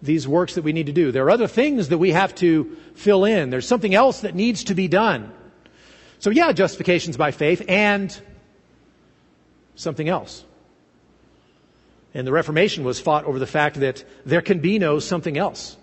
these 0.02 0.26
works 0.26 0.56
that 0.56 0.62
we 0.62 0.72
need 0.72 0.86
to 0.86 0.92
do. 0.92 1.12
There 1.12 1.24
are 1.26 1.30
other 1.30 1.46
things 1.46 1.90
that 1.90 1.98
we 1.98 2.10
have 2.10 2.34
to 2.36 2.76
fill 2.96 3.24
in. 3.24 3.50
There's 3.50 3.68
something 3.68 3.94
else 3.94 4.22
that 4.22 4.34
needs 4.34 4.64
to 4.64 4.74
be 4.74 4.88
done. 4.88 5.32
So 6.18 6.30
yeah, 6.30 6.50
justification 6.50 7.10
is 7.10 7.16
by 7.16 7.30
faith 7.30 7.62
and 7.68 8.20
something 9.76 10.08
else. 10.08 10.44
And 12.14 12.26
the 12.26 12.32
Reformation 12.32 12.82
was 12.82 12.98
fought 12.98 13.24
over 13.24 13.38
the 13.38 13.46
fact 13.46 13.78
that 13.78 14.04
there 14.26 14.42
can 14.42 14.58
be 14.58 14.80
no 14.80 14.98
something 14.98 15.38
else. 15.38 15.76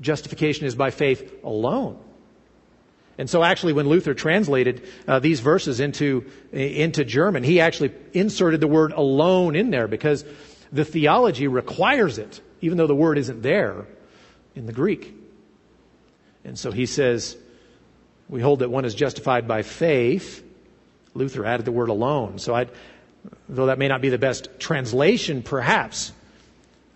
Justification 0.00 0.66
is 0.66 0.74
by 0.74 0.90
faith 0.90 1.44
alone. 1.44 2.00
And 3.16 3.30
so 3.30 3.44
actually 3.44 3.72
when 3.72 3.88
Luther 3.88 4.14
translated 4.14 4.88
uh, 5.06 5.20
these 5.20 5.40
verses 5.40 5.80
into, 5.80 6.30
into 6.52 7.04
German, 7.04 7.44
he 7.44 7.60
actually 7.60 7.92
inserted 8.12 8.60
the 8.60 8.66
word 8.66 8.92
alone 8.92 9.54
in 9.54 9.70
there 9.70 9.86
because 9.86 10.24
the 10.72 10.84
theology 10.84 11.46
requires 11.46 12.18
it, 12.18 12.40
even 12.60 12.76
though 12.78 12.88
the 12.88 12.94
word 12.94 13.18
isn't 13.18 13.42
there 13.42 13.86
in 14.56 14.66
the 14.66 14.72
Greek. 14.72 15.14
And 16.44 16.58
so 16.58 16.72
he 16.72 16.86
says, 16.86 17.36
we 18.28 18.40
hold 18.40 18.60
that 18.60 18.70
one 18.70 18.84
is 18.84 18.94
justified 18.94 19.46
by 19.46 19.62
faith. 19.62 20.44
Luther 21.14 21.44
added 21.44 21.64
the 21.64 21.72
word 21.72 21.90
alone. 21.90 22.38
So 22.38 22.54
I'd, 22.54 22.70
though 23.48 23.66
that 23.66 23.78
may 23.78 23.88
not 23.88 24.00
be 24.00 24.08
the 24.08 24.18
best 24.18 24.48
translation, 24.58 25.42
perhaps, 25.42 26.12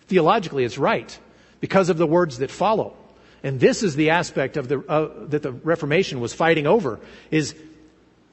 theologically 0.08 0.64
it's 0.64 0.78
right 0.78 1.16
because 1.60 1.88
of 1.88 1.98
the 1.98 2.06
words 2.06 2.38
that 2.38 2.50
follow. 2.50 2.96
And 3.42 3.60
this 3.60 3.82
is 3.82 3.94
the 3.94 4.10
aspect 4.10 4.56
of 4.56 4.68
the, 4.68 4.80
uh, 4.80 5.26
that 5.28 5.42
the 5.42 5.52
Reformation 5.52 6.20
was 6.20 6.34
fighting 6.34 6.66
over 6.66 6.98
is, 7.30 7.54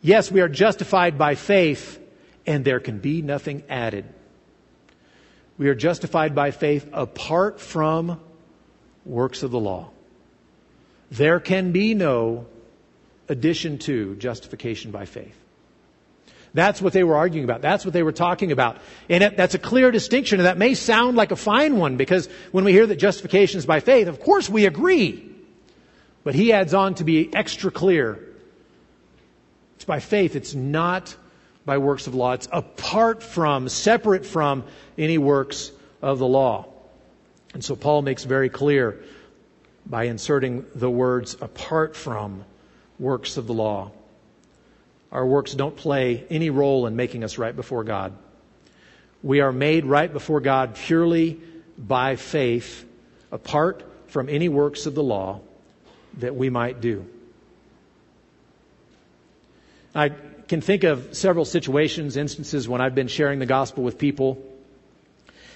yes, 0.02 0.32
we 0.32 0.42
are 0.42 0.50
justified 0.50 1.18
by 1.18 1.36
faith 1.36 2.00
and 2.48 2.66
there 2.66 2.80
can 2.80 3.00
be 3.00 3.22
nothing 3.22 3.64
added. 3.70 4.06
We 5.58 5.70
are 5.70 5.76
justified 5.76 6.36
by 6.36 6.52
faith 6.52 6.88
apart 6.92 7.60
from 7.60 8.20
works 9.06 9.44
of 9.44 9.52
the 9.52 9.60
law. 9.60 9.90
There 11.12 11.40
can 11.40 11.72
be 11.72 11.94
no 11.94 12.48
addition 13.30 13.78
to 13.80 14.16
justification 14.16 14.92
by 14.92 15.06
faith. 15.06 15.38
That's 16.56 16.82
what 16.82 16.94
they 16.94 17.04
were 17.04 17.18
arguing 17.18 17.44
about. 17.44 17.62
That's 17.62 17.84
what 17.84 17.94
they 17.94 18.02
were 18.02 18.14
talking 18.14 18.54
about. 18.54 18.78
And 19.10 19.22
it, 19.22 19.36
that's 19.36 19.56
a 19.56 19.60
clear 19.60 19.92
distinction, 19.92 20.40
and 20.40 20.48
that 20.48 20.58
may 20.58 20.74
sound 20.74 21.18
like 21.18 21.32
a 21.32 21.36
fine 21.36 21.76
one 21.76 21.98
because 21.98 22.30
when 22.54 22.64
we 22.64 22.72
hear 22.72 22.88
that 22.88 22.96
justification 22.96 23.58
is 23.58 23.66
by 23.66 23.82
faith, 23.82 24.08
of 24.08 24.22
course 24.22 24.50
we 24.50 24.66
agree. 24.66 25.30
But 26.24 26.34
he 26.34 26.54
adds 26.54 26.74
on 26.74 26.96
to 26.96 27.04
be 27.04 27.30
extra 27.36 27.72
clear. 27.72 28.20
It's 29.76 29.84
by 29.84 30.00
faith. 30.00 30.38
It's 30.38 30.56
not 30.56 31.14
by 31.66 31.78
works 31.78 32.08
of 32.08 32.16
law. 32.16 32.32
It's 32.32 32.48
apart 32.50 33.22
from, 33.22 33.68
separate 33.68 34.26
from 34.26 34.64
any 34.98 35.18
works 35.18 35.74
of 36.02 36.20
the 36.20 36.28
law. 36.28 36.68
And 37.54 37.66
so 37.66 37.76
Paul 37.76 38.02
makes 38.02 38.24
very 38.24 38.48
clear 38.48 39.04
by 39.86 40.06
inserting 40.06 40.66
the 40.74 40.90
words 40.90 41.36
apart 41.42 41.98
from 41.98 42.46
works 42.98 43.36
of 43.36 43.46
the 43.46 43.54
law. 43.54 43.92
Our 45.16 45.26
works 45.26 45.54
don't 45.54 45.78
play 45.78 46.26
any 46.30 46.50
role 46.50 46.88
in 46.88 46.98
making 46.98 47.24
us 47.24 47.38
right 47.38 47.56
before 47.56 47.86
God. 47.86 48.12
We 49.24 49.40
are 49.40 49.54
made 49.54 49.86
right 49.86 50.12
before 50.12 50.42
God 50.42 50.76
purely 50.76 51.40
by 51.78 52.18
faith, 52.18 52.84
apart 53.32 53.82
from 54.08 54.28
any 54.28 54.50
works 54.50 54.88
of 54.88 54.94
the 54.94 55.02
law 55.02 55.40
that 56.18 56.36
we 56.36 56.50
might 56.50 56.82
do. 56.82 57.06
I 59.96 60.10
can 60.50 60.60
think 60.60 60.84
of 60.84 61.16
several 61.16 61.46
situations, 61.46 62.18
instances 62.18 62.68
when 62.68 62.82
I've 62.82 62.94
been 62.94 63.08
sharing 63.08 63.40
the 63.40 63.46
gospel 63.46 63.86
with 63.86 63.98
people. 63.98 64.44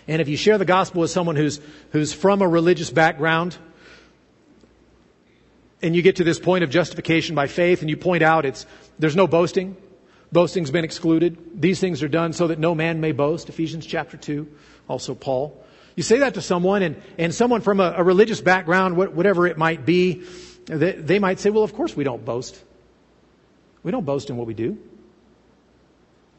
And 0.08 0.22
if 0.22 0.30
you 0.30 0.38
share 0.38 0.58
the 0.58 0.64
gospel 0.64 1.02
with 1.02 1.12
someone 1.12 1.36
who's, 1.36 1.60
who's 1.92 2.14
from 2.14 2.42
a 2.42 2.48
religious 2.48 2.92
background, 2.92 3.58
and 5.82 5.96
you 5.96 6.02
get 6.02 6.18
to 6.18 6.24
this 6.24 6.40
point 6.40 6.64
of 6.64 6.70
justification 6.70 7.36
by 7.36 7.48
faith 7.48 7.82
and 7.82 7.90
you 7.90 7.98
point 7.98 8.24
out 8.24 8.46
it's, 8.46 8.66
there's 8.98 9.16
no 9.16 9.28
boasting. 9.28 9.78
Boasting's 10.32 10.72
been 10.72 10.84
excluded. 10.84 11.62
These 11.62 11.80
things 11.80 12.04
are 12.04 12.08
done 12.08 12.34
so 12.34 12.48
that 12.48 12.60
no 12.60 12.76
man 12.76 13.02
may 13.02 13.12
boast. 13.12 13.50
Ephesians 13.50 13.86
chapter 13.86 14.18
2, 14.18 14.48
also 14.88 15.16
Paul. 15.16 15.64
You 15.96 16.04
say 16.04 16.20
that 16.20 16.36
to 16.36 16.42
someone 16.42 16.84
and, 16.84 17.02
and 17.18 17.34
someone 17.34 17.62
from 17.62 17.80
a, 17.80 17.94
a 17.98 18.04
religious 18.04 18.42
background, 18.42 18.96
whatever 18.96 19.48
it 19.48 19.58
might 19.58 19.86
be, 19.86 20.24
they, 20.66 20.92
they 20.92 21.20
might 21.20 21.40
say, 21.40 21.50
well, 21.50 21.64
of 21.64 21.74
course 21.74 21.96
we 21.96 22.04
don't 22.04 22.24
boast. 22.24 22.62
We 23.82 23.92
don't 23.92 24.06
boast 24.06 24.30
in 24.30 24.38
what 24.38 24.48
we 24.48 24.54
do. 24.54 24.78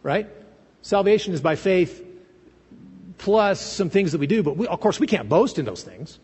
Right? 0.02 0.28
Salvation 0.82 1.34
is 1.34 1.40
by 1.40 1.56
faith 1.56 2.06
plus 3.18 3.60
some 3.60 3.90
things 3.90 4.12
that 4.12 4.18
we 4.18 4.26
do, 4.26 4.42
but 4.42 4.56
we, 4.56 4.66
of 4.66 4.80
course 4.80 4.98
we 4.98 5.06
can't 5.06 5.28
boast 5.28 5.58
in 5.58 5.64
those 5.64 5.82
things. 5.82 6.18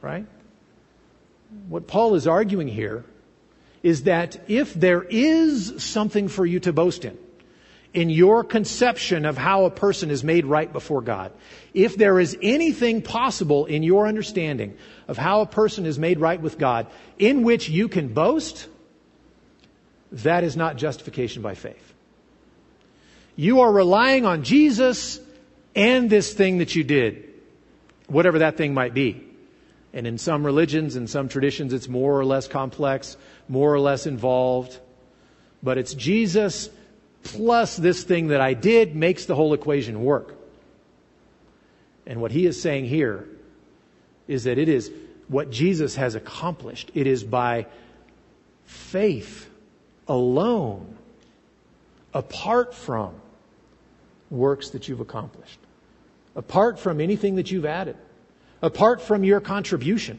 Right? 0.00 0.26
What 1.68 1.86
Paul 1.86 2.14
is 2.14 2.26
arguing 2.26 2.68
here 2.68 3.04
is 3.82 4.04
that 4.04 4.48
if 4.48 4.74
there 4.74 5.02
is 5.02 5.82
something 5.82 6.28
for 6.28 6.46
you 6.46 6.60
to 6.60 6.72
boast 6.72 7.04
in, 7.04 7.18
in 7.92 8.10
your 8.10 8.42
conception 8.42 9.24
of 9.24 9.36
how 9.36 9.66
a 9.66 9.70
person 9.70 10.10
is 10.10 10.24
made 10.24 10.46
right 10.46 10.72
before 10.72 11.00
God, 11.00 11.32
if 11.74 11.96
there 11.96 12.18
is 12.18 12.36
anything 12.42 13.02
possible 13.02 13.66
in 13.66 13.82
your 13.82 14.06
understanding 14.08 14.76
of 15.06 15.18
how 15.18 15.42
a 15.42 15.46
person 15.46 15.86
is 15.86 15.98
made 15.98 16.18
right 16.18 16.40
with 16.40 16.58
God 16.58 16.86
in 17.18 17.42
which 17.42 17.68
you 17.68 17.88
can 17.88 18.08
boast, 18.08 18.66
that 20.12 20.44
is 20.44 20.56
not 20.56 20.76
justification 20.76 21.42
by 21.42 21.54
faith. 21.54 21.92
You 23.36 23.60
are 23.60 23.72
relying 23.72 24.24
on 24.24 24.44
Jesus 24.44 25.20
and 25.74 26.08
this 26.08 26.32
thing 26.32 26.58
that 26.58 26.74
you 26.74 26.84
did, 26.84 27.28
whatever 28.06 28.40
that 28.40 28.56
thing 28.56 28.74
might 28.74 28.94
be. 28.94 29.24
And 29.94 30.08
in 30.08 30.18
some 30.18 30.44
religions 30.44 30.96
and 30.96 31.08
some 31.08 31.28
traditions, 31.28 31.72
it's 31.72 31.88
more 31.88 32.18
or 32.18 32.24
less 32.24 32.48
complex, 32.48 33.16
more 33.48 33.72
or 33.72 33.78
less 33.78 34.06
involved. 34.06 34.78
But 35.62 35.78
it's 35.78 35.94
Jesus 35.94 36.68
plus 37.22 37.76
this 37.76 38.02
thing 38.02 38.28
that 38.28 38.40
I 38.40 38.54
did 38.54 38.96
makes 38.96 39.24
the 39.24 39.36
whole 39.36 39.54
equation 39.54 40.02
work. 40.04 40.36
And 42.06 42.20
what 42.20 42.32
he 42.32 42.44
is 42.44 42.60
saying 42.60 42.86
here 42.86 43.26
is 44.26 44.44
that 44.44 44.58
it 44.58 44.68
is 44.68 44.90
what 45.28 45.50
Jesus 45.50 45.94
has 45.94 46.16
accomplished. 46.16 46.90
It 46.92 47.06
is 47.06 47.22
by 47.22 47.66
faith 48.66 49.48
alone, 50.08 50.98
apart 52.12 52.74
from 52.74 53.14
works 54.28 54.70
that 54.70 54.88
you've 54.88 55.00
accomplished, 55.00 55.60
apart 56.34 56.80
from 56.80 57.00
anything 57.00 57.36
that 57.36 57.50
you've 57.50 57.64
added, 57.64 57.96
apart 58.64 59.02
from 59.02 59.24
your 59.24 59.40
contribution. 59.40 60.18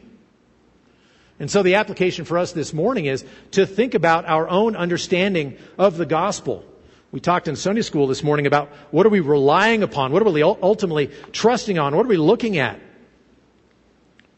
And 1.40 1.50
so 1.50 1.62
the 1.62 1.74
application 1.74 2.24
for 2.24 2.38
us 2.38 2.52
this 2.52 2.72
morning 2.72 3.06
is 3.06 3.24
to 3.50 3.66
think 3.66 3.94
about 3.94 4.24
our 4.24 4.48
own 4.48 4.76
understanding 4.76 5.58
of 5.76 5.96
the 5.96 6.06
gospel. 6.06 6.64
We 7.10 7.18
talked 7.20 7.48
in 7.48 7.56
Sunday 7.56 7.82
school 7.82 8.06
this 8.06 8.22
morning 8.22 8.46
about 8.46 8.68
what 8.92 9.04
are 9.04 9.10
we 9.10 9.20
relying 9.20 9.82
upon? 9.82 10.12
What 10.12 10.22
are 10.22 10.30
we 10.30 10.42
ultimately 10.42 11.10
trusting 11.32 11.76
on? 11.78 11.96
What 11.96 12.06
are 12.06 12.08
we 12.08 12.16
looking 12.16 12.56
at? 12.56 12.80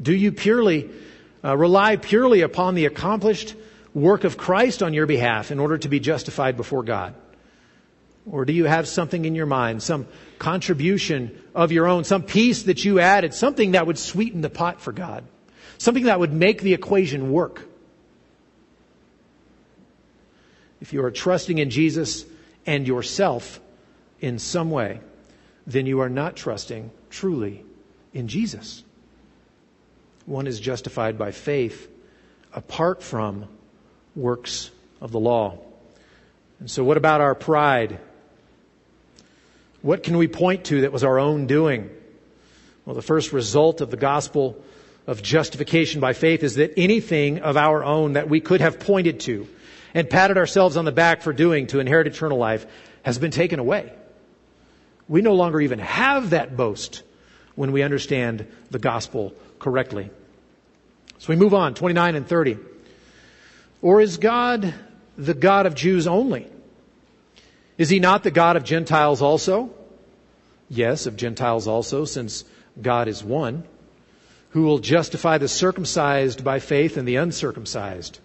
Do 0.00 0.14
you 0.14 0.32
purely 0.32 0.90
uh, 1.44 1.56
rely 1.56 1.96
purely 1.96 2.40
upon 2.40 2.74
the 2.74 2.86
accomplished 2.86 3.54
work 3.94 4.24
of 4.24 4.38
Christ 4.38 4.82
on 4.82 4.94
your 4.94 5.06
behalf 5.06 5.50
in 5.50 5.60
order 5.60 5.76
to 5.78 5.88
be 5.88 6.00
justified 6.00 6.56
before 6.56 6.82
God? 6.82 7.14
Or 8.30 8.44
do 8.44 8.52
you 8.52 8.64
have 8.64 8.86
something 8.86 9.24
in 9.24 9.34
your 9.34 9.46
mind, 9.46 9.82
some 9.82 10.06
contribution 10.38 11.40
of 11.54 11.72
your 11.72 11.86
own, 11.86 12.04
some 12.04 12.22
piece 12.22 12.64
that 12.64 12.84
you 12.84 13.00
added, 13.00 13.34
something 13.34 13.72
that 13.72 13.86
would 13.86 13.98
sweeten 13.98 14.40
the 14.40 14.50
pot 14.50 14.80
for 14.80 14.92
God, 14.92 15.24
something 15.78 16.04
that 16.04 16.20
would 16.20 16.32
make 16.32 16.60
the 16.60 16.74
equation 16.74 17.32
work? 17.32 17.66
If 20.80 20.92
you 20.92 21.02
are 21.04 21.10
trusting 21.10 21.58
in 21.58 21.70
Jesus 21.70 22.24
and 22.66 22.86
yourself 22.86 23.60
in 24.20 24.38
some 24.38 24.70
way, 24.70 25.00
then 25.66 25.86
you 25.86 26.00
are 26.00 26.08
not 26.08 26.36
trusting 26.36 26.90
truly 27.10 27.64
in 28.12 28.28
Jesus. 28.28 28.84
One 30.26 30.46
is 30.46 30.60
justified 30.60 31.18
by 31.18 31.32
faith 31.32 31.88
apart 32.52 33.02
from 33.02 33.48
works 34.14 34.70
of 35.00 35.12
the 35.12 35.20
law. 35.20 35.58
And 36.60 36.70
so, 36.70 36.84
what 36.84 36.96
about 36.96 37.20
our 37.20 37.34
pride? 37.34 37.98
What 39.82 40.02
can 40.02 40.16
we 40.16 40.28
point 40.28 40.64
to 40.66 40.82
that 40.82 40.92
was 40.92 41.04
our 41.04 41.18
own 41.18 41.46
doing? 41.46 41.90
Well, 42.84 42.94
the 42.94 43.02
first 43.02 43.32
result 43.32 43.80
of 43.80 43.90
the 43.90 43.96
gospel 43.96 44.62
of 45.06 45.22
justification 45.22 46.00
by 46.00 46.12
faith 46.12 46.42
is 46.42 46.56
that 46.56 46.74
anything 46.76 47.40
of 47.40 47.56
our 47.56 47.84
own 47.84 48.14
that 48.14 48.28
we 48.28 48.40
could 48.40 48.60
have 48.60 48.80
pointed 48.80 49.20
to 49.20 49.48
and 49.94 50.10
patted 50.10 50.36
ourselves 50.36 50.76
on 50.76 50.84
the 50.84 50.92
back 50.92 51.22
for 51.22 51.32
doing 51.32 51.66
to 51.68 51.80
inherit 51.80 52.06
eternal 52.06 52.38
life 52.38 52.66
has 53.02 53.18
been 53.18 53.30
taken 53.30 53.58
away. 53.58 53.92
We 55.08 55.22
no 55.22 55.34
longer 55.34 55.60
even 55.60 55.78
have 55.78 56.30
that 56.30 56.56
boast 56.56 57.02
when 57.54 57.72
we 57.72 57.82
understand 57.82 58.46
the 58.70 58.78
gospel 58.78 59.32
correctly. 59.58 60.10
So 61.18 61.28
we 61.28 61.36
move 61.36 61.54
on, 61.54 61.74
29 61.74 62.14
and 62.14 62.26
30. 62.26 62.58
Or 63.80 64.00
is 64.00 64.18
God 64.18 64.74
the 65.16 65.34
God 65.34 65.66
of 65.66 65.74
Jews 65.74 66.06
only? 66.06 66.46
Is 67.78 67.88
he 67.88 68.00
not 68.00 68.24
the 68.24 68.32
God 68.32 68.56
of 68.56 68.64
Gentiles 68.64 69.22
also? 69.22 69.70
Yes, 70.68 71.06
of 71.06 71.16
Gentiles 71.16 71.66
also, 71.66 72.04
since 72.04 72.44
God 72.80 73.08
is 73.08 73.24
one, 73.24 73.64
who 74.50 74.62
will 74.62 74.78
justify 74.78 75.38
the 75.38 75.48
circumcised 75.48 76.44
by 76.44 76.58
faith 76.58 76.96
and 76.96 77.06
the 77.06 77.16
uncircumcised 77.16 78.18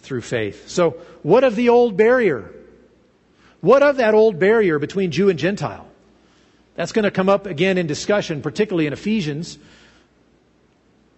through 0.00 0.20
faith. 0.20 0.68
So, 0.68 0.96
what 1.22 1.44
of 1.44 1.56
the 1.56 1.68
old 1.68 1.96
barrier? 1.96 2.52
What 3.60 3.82
of 3.82 3.98
that 3.98 4.14
old 4.14 4.40
barrier 4.40 4.80
between 4.80 5.12
Jew 5.12 5.30
and 5.30 5.38
Gentile? 5.38 5.86
That's 6.74 6.92
going 6.92 7.04
to 7.04 7.10
come 7.10 7.28
up 7.28 7.46
again 7.46 7.78
in 7.78 7.86
discussion, 7.86 8.42
particularly 8.42 8.86
in 8.86 8.92
Ephesians, 8.92 9.58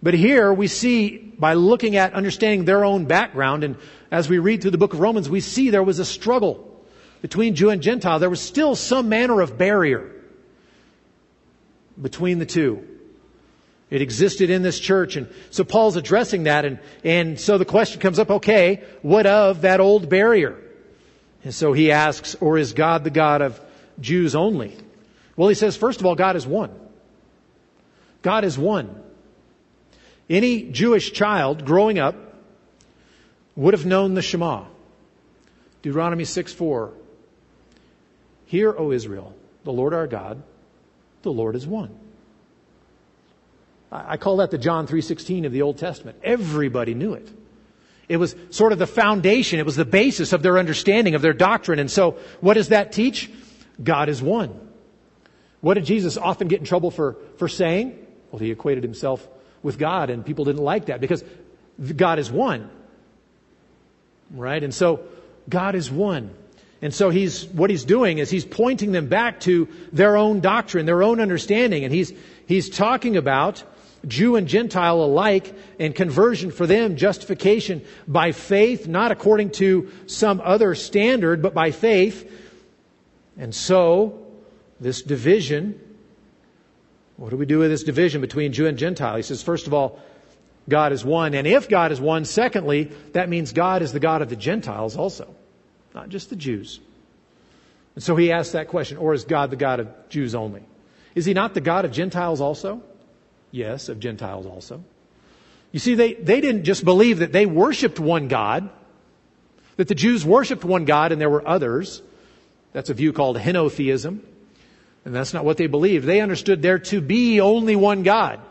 but 0.03 0.13
here 0.13 0.53
we 0.53 0.67
see, 0.67 1.17
by 1.17 1.55
looking 1.55 1.95
at 1.95 2.13
understanding 2.13 2.65
their 2.65 2.85
own 2.85 3.05
background, 3.05 3.63
and 3.63 3.75
as 4.11 4.29
we 4.29 4.37
read 4.37 4.61
through 4.61 4.69
the 4.71 4.77
book 4.77 4.93
of 4.93 4.99
Romans, 4.99 5.27
we 5.27 5.39
see 5.39 5.71
there 5.71 5.81
was 5.81 5.97
a 5.97 6.05
struggle 6.05 6.74
between 7.21 7.55
Jew 7.55 7.69
and 7.69 7.81
Gentile. 7.81 8.19
There 8.19 8.29
was 8.29 8.41
still 8.41 8.75
some 8.75 9.09
manner 9.09 9.41
of 9.41 9.57
barrier 9.57 10.11
between 12.01 12.39
the 12.39 12.45
two. 12.45 12.87
It 13.89 14.01
existed 14.01 14.49
in 14.49 14.63
this 14.63 14.79
church, 14.79 15.15
and 15.15 15.27
so 15.51 15.63
Paul's 15.63 15.95
addressing 15.95 16.43
that, 16.43 16.65
and, 16.65 16.79
and 17.03 17.39
so 17.39 17.57
the 17.57 17.65
question 17.65 18.01
comes 18.01 18.17
up, 18.17 18.31
okay, 18.31 18.83
what 19.03 19.25
of 19.27 19.61
that 19.61 19.79
old 19.79 20.09
barrier? 20.09 20.57
And 21.43 21.53
so 21.53 21.71
he 21.73 21.91
asks, 21.91 22.35
or 22.41 22.57
is 22.57 22.73
God 22.73 23.03
the 23.03 23.11
God 23.11 23.41
of 23.41 23.61
Jews 23.99 24.35
only? 24.35 24.75
Well, 25.37 25.49
he 25.49 25.55
says, 25.55 25.77
first 25.77 25.99
of 25.99 26.05
all, 26.05 26.15
God 26.15 26.35
is 26.35 26.47
one. 26.47 26.71
God 28.23 28.43
is 28.43 28.57
one. 28.57 29.03
Any 30.27 30.63
Jewish 30.63 31.13
child 31.13 31.65
growing 31.65 31.99
up 31.99 32.15
would 33.55 33.75
have 33.75 33.85
known 33.85 34.15
the 34.15 34.23
Shema. 34.23 34.65
Deuteronomy 35.83 36.25
6 36.25 36.51
4. 36.53 36.93
Hear, 38.45 38.73
O 38.77 38.91
Israel, 38.91 39.33
the 39.63 39.73
Lord 39.73 39.93
our 39.93 40.07
God, 40.07 40.41
the 41.23 41.31
Lord 41.31 41.55
is 41.55 41.65
one. 41.65 41.97
I 43.91 44.17
call 44.17 44.37
that 44.37 44.51
the 44.51 44.57
John 44.57 44.87
3:16 44.87 45.45
of 45.45 45.51
the 45.51 45.61
Old 45.61 45.77
Testament. 45.77 46.17
Everybody 46.23 46.93
knew 46.93 47.13
it. 47.13 47.29
It 48.07 48.17
was 48.17 48.35
sort 48.49 48.71
of 48.71 48.79
the 48.79 48.87
foundation, 48.87 49.59
it 49.59 49.65
was 49.65 49.75
the 49.75 49.85
basis 49.85 50.33
of 50.33 50.43
their 50.43 50.57
understanding 50.57 51.15
of 51.15 51.21
their 51.21 51.33
doctrine. 51.33 51.79
And 51.79 51.89
so, 51.89 52.17
what 52.41 52.53
does 52.53 52.69
that 52.69 52.91
teach? 52.91 53.31
God 53.83 54.09
is 54.09 54.21
one. 54.21 54.59
What 55.61 55.73
did 55.73 55.85
Jesus 55.85 56.17
often 56.17 56.47
get 56.47 56.59
in 56.59 56.65
trouble 56.65 56.91
for, 56.91 57.17
for 57.37 57.47
saying? 57.47 57.97
Well, 58.31 58.39
he 58.39 58.51
equated 58.51 58.83
himself 58.83 59.27
with 59.63 59.79
God, 59.79 60.09
and 60.11 60.23
people 60.23 60.45
didn't 60.45 60.63
like 60.63 60.85
that 60.85 61.01
because 61.01 61.23
God 61.95 62.19
is 62.19 62.31
one. 62.31 62.69
Right? 64.31 64.63
And 64.63 64.73
so 64.73 65.01
God 65.49 65.73
is 65.75 65.89
one. 65.89 66.33
And 66.85 66.93
so 66.93 67.09
he's, 67.09 67.45
what 67.47 67.69
he's 67.69 67.83
doing 67.83 68.19
is 68.19 68.29
he's 68.29 68.45
pointing 68.45 68.91
them 68.91 69.07
back 69.07 69.41
to 69.41 69.67
their 69.91 70.15
own 70.15 70.39
doctrine, 70.39 70.85
their 70.85 71.03
own 71.03 71.19
understanding. 71.19 71.83
And 71.83 71.93
he's, 71.93 72.13
he's 72.47 72.69
talking 72.69 73.17
about 73.17 73.63
Jew 74.07 74.35
and 74.35 74.47
Gentile 74.47 75.03
alike 75.03 75.53
and 75.79 75.95
conversion 75.95 76.51
for 76.51 76.67
them, 76.67 76.95
justification 76.95 77.83
by 78.07 78.31
faith, 78.31 78.87
not 78.87 79.11
according 79.11 79.49
to 79.51 79.91
some 80.05 80.39
other 80.39 80.75
standard, 80.75 81.41
but 81.41 81.53
by 81.53 81.71
faith. 81.71 82.31
And 83.35 83.53
so, 83.53 84.21
this 84.79 85.01
division 85.01 85.81
what 87.17 87.29
do 87.29 87.37
we 87.37 87.45
do 87.45 87.59
with 87.59 87.69
this 87.69 87.83
division 87.83 88.19
between 88.19 88.51
Jew 88.51 88.67
and 88.67 88.77
Gentile? 88.77 89.15
He 89.15 89.21
says, 89.21 89.41
first 89.41 89.67
of 89.67 89.73
all, 89.73 89.99
God 90.67 90.91
is 90.91 91.05
one. 91.05 91.33
And 91.33 91.47
if 91.47 91.69
God 91.69 91.91
is 91.91 92.01
one, 92.01 92.25
secondly, 92.25 92.91
that 93.13 93.29
means 93.29 93.53
God 93.53 93.81
is 93.81 93.93
the 93.93 93.99
God 93.99 94.21
of 94.21 94.29
the 94.29 94.35
Gentiles 94.35 94.97
also, 94.97 95.33
not 95.95 96.09
just 96.09 96.29
the 96.29 96.35
Jews. 96.35 96.79
And 97.95 98.03
so 98.03 98.15
he 98.15 98.31
asks 98.31 98.51
that 98.51 98.67
question, 98.67 98.97
or 98.97 99.13
is 99.13 99.23
God 99.23 99.49
the 99.49 99.55
God 99.55 99.79
of 99.79 100.09
Jews 100.09 100.35
only? 100.35 100.61
Is 101.15 101.25
he 101.25 101.33
not 101.33 101.53
the 101.53 101.61
God 101.61 101.85
of 101.85 101.91
Gentiles 101.91 102.41
also? 102.41 102.83
Yes, 103.51 103.87
of 103.87 104.01
Gentiles 104.01 104.45
also. 104.45 104.83
You 105.71 105.79
see, 105.79 105.95
they, 105.95 106.13
they 106.13 106.41
didn't 106.41 106.65
just 106.65 106.83
believe 106.83 107.19
that 107.19 107.31
they 107.31 107.45
worshiped 107.45 107.99
one 107.99 108.27
God, 108.27 108.69
that 109.77 109.87
the 109.87 109.95
Jews 109.95 110.25
worshiped 110.25 110.65
one 110.65 110.83
God 110.83 111.13
and 111.13 111.21
there 111.21 111.29
were 111.29 111.47
others. 111.47 112.01
That's 112.73 112.89
a 112.89 112.93
view 112.93 113.13
called 113.13 113.37
henotheism. 113.37 114.19
And 115.05 115.15
that's 115.15 115.33
not 115.33 115.45
what 115.45 115.57
they 115.57 115.67
believed. 115.67 116.05
They 116.05 116.19
understood 116.19 116.61
there 116.61 116.79
to 116.79 116.99
be 116.99 117.39
only 117.39 117.75
one 117.75 118.03
God. 118.03 118.41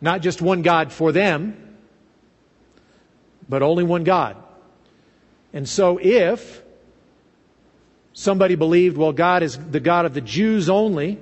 Not 0.00 0.20
just 0.20 0.42
one 0.42 0.62
God 0.62 0.92
for 0.92 1.10
them, 1.10 1.76
but 3.48 3.62
only 3.62 3.84
one 3.84 4.04
God. 4.04 4.36
And 5.52 5.68
so 5.68 5.98
if 6.00 6.61
somebody 8.12 8.54
believed, 8.54 8.96
well, 8.96 9.12
God 9.12 9.42
is 9.42 9.58
the 9.58 9.80
God 9.80 10.06
of 10.06 10.14
the 10.14 10.20
Jews 10.20 10.68
only, 10.68 11.18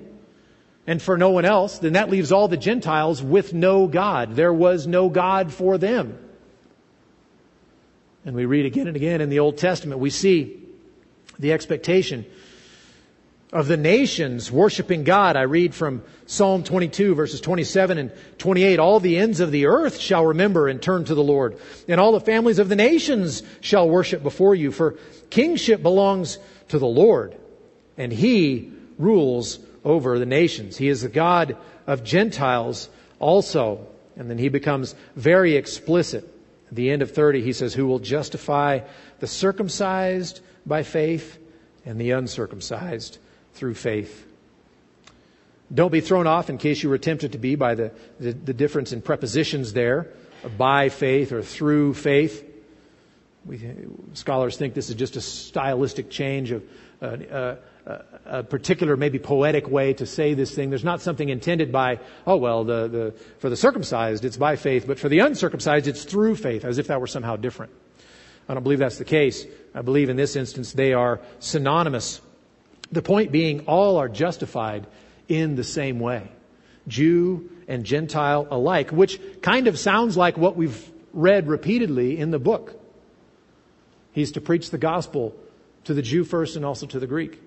and 0.87 1.01
for 1.01 1.17
no 1.17 1.31
one 1.31 1.45
else, 1.45 1.79
then 1.79 1.93
that 1.93 2.11
leaves 2.11 2.33
all 2.33 2.49
the 2.49 2.57
Gentiles 2.57 3.23
with 3.23 3.55
no 3.55 3.87
God. 3.87 4.35
There 4.35 4.53
was 4.53 4.87
no 4.87 5.09
God 5.09 5.53
for 5.53 5.79
them. 5.79 6.19
And 8.25 8.35
we 8.37 8.45
read 8.45 8.67
again 8.67 8.87
and 8.87 8.97
again 8.97 9.21
in 9.21 9.31
the 9.31 9.39
Old 9.39 9.57
Testament, 9.57 10.01
we 10.01 10.11
see 10.11 10.61
the 11.39 11.53
expectation 11.53 12.27
of 13.53 13.67
the 13.67 13.77
nations 13.77 14.53
worshiping 14.53 15.05
God. 15.05 15.37
I 15.37 15.43
read 15.43 15.75
from 15.75 16.05
Psalm 16.27 16.63
22 16.63 17.15
verses 17.15 17.41
27 17.41 17.99
and 17.99 18.13
28. 18.39 18.79
All 18.79 19.01
the 19.01 19.17
ends 19.17 19.41
of 19.41 19.51
the 19.51 19.67
earth 19.67 19.99
shall 19.99 20.27
remember 20.27 20.69
and 20.69 20.81
turn 20.81 21.05
to 21.05 21.15
the 21.15 21.23
Lord, 21.23 21.59
and 21.89 22.01
all 22.01 22.13
the 22.13 22.21
families 22.21 22.59
of 22.59 22.69
the 22.69 22.77
nations 22.77 23.43
shall 23.61 23.89
worship 23.89 24.23
before 24.23 24.55
you, 24.55 24.71
for 24.71 24.97
kingship 25.31 25.83
belongs 25.83 26.39
to 26.71 26.79
the 26.79 26.87
Lord, 26.87 27.37
and 27.97 28.13
he 28.13 28.73
rules 28.99 29.59
over 29.85 30.19
the 30.19 30.27
nations. 30.27 30.77
He 30.77 30.89
is 30.89 31.03
the 31.03 31.09
God 31.09 31.57
of 31.87 32.05
Gentiles 32.05 32.89
also. 33.19 33.87
And 34.17 34.29
then 34.29 34.39
he 34.39 34.49
becomes 34.49 34.95
very 35.17 35.57
explicit. 35.57 36.25
At 36.69 36.75
the 36.75 36.91
end 36.91 37.03
of 37.03 37.13
30, 37.13 37.43
he 37.43 37.53
says, 37.53 37.73
Who 37.75 37.87
will 37.87 37.99
justify 37.99 38.81
the 39.19 39.27
circumcised 39.27 40.41
by 40.67 40.83
faith 40.83 41.39
and 41.87 42.01
the 42.01 42.11
uncircumcised 42.11 43.19
through 43.55 43.75
faith. 43.75 44.27
Don't 45.73 45.93
be 45.93 46.01
thrown 46.01 46.27
off 46.27 46.51
in 46.51 46.59
case 46.59 46.83
you 46.83 46.89
were 46.89 46.99
tempted 46.99 47.33
to 47.33 47.39
be 47.39 47.55
by 47.55 47.75
the, 47.75 47.93
the, 48.19 48.33
the 48.33 48.55
difference 48.55 48.93
in 48.93 49.03
prepositions 49.03 49.73
there, 49.73 50.09
by 50.59 50.89
faith 50.89 51.33
or 51.33 51.43
through 51.43 51.95
faith. 51.95 52.45
We, 53.47 53.59
scholars 54.13 54.57
think 54.57 54.75
this 54.75 54.91
is 54.91 54.97
just 54.97 55.17
a 55.17 55.21
stylistic 55.21 56.11
change 56.11 56.51
of 56.51 56.63
uh, 57.01 57.07
uh, 57.07 57.57
a 58.27 58.43
particular, 58.43 58.97
maybe 58.97 59.19
poetic 59.19 59.69
way 59.69 59.95
to 59.95 60.05
say 60.05 60.35
this 60.35 60.55
thing. 60.55 60.69
There's 60.69 60.85
not 60.85 61.01
something 61.01 61.29
intended 61.29 61.73
by, 61.73 62.01
oh 62.27 62.37
well, 62.37 62.65
the, 62.65 62.89
the, 62.89 63.15
for 63.39 63.49
the 63.49 63.57
circumcised 63.57 64.25
it's 64.25 64.37
by 64.37 64.57
faith, 64.57 64.87
but 64.87 64.99
for 64.99 65.09
the 65.09 65.21
uncircumcised 65.21 65.89
it's 65.89 66.05
through 66.05 66.37
faith, 66.37 66.65
as 66.65 66.79
if 66.79 66.89
that 66.89 67.01
were 67.01 67.07
somehow 67.07 67.37
different. 67.37 67.73
I 68.49 68.55
don't 68.55 68.63
believe 68.63 68.81
that's 68.81 68.99
the 68.99 69.05
case. 69.05 69.47
I 69.75 69.83
believe 69.83 70.11
in 70.11 70.17
this 70.17 70.37
instance 70.37 70.73
they 70.73 70.93
are 70.93 71.21
synonymous. 71.39 72.21
The 72.93 73.03
point 73.03 73.33
being, 73.33 73.61
all 73.67 73.97
are 73.97 74.09
justified 74.09 74.87
in 75.29 75.55
the 75.55 75.65
same 75.65 76.01
way. 76.01 76.31
Jew 76.89 77.51
and 77.69 77.85
Gentile 77.85 78.49
alike, 78.51 78.91
which 78.91 79.21
kind 79.41 79.69
of 79.69 79.79
sounds 79.79 80.17
like 80.17 80.37
what 80.37 80.57
we've 80.57 80.91
read 81.13 81.49
repeatedly 81.49 82.19
in 82.19 82.31
the 82.31 82.39
book. 82.39 82.80
He's 84.21 84.33
to 84.33 84.41
preach 84.43 84.69
the 84.69 84.77
gospel 84.77 85.35
to 85.85 85.95
the 85.95 86.03
Jew 86.03 86.25
first 86.25 86.55
and 86.55 86.63
also 86.63 86.85
to 86.87 87.01
the 87.01 87.07
Greek. 87.07 87.41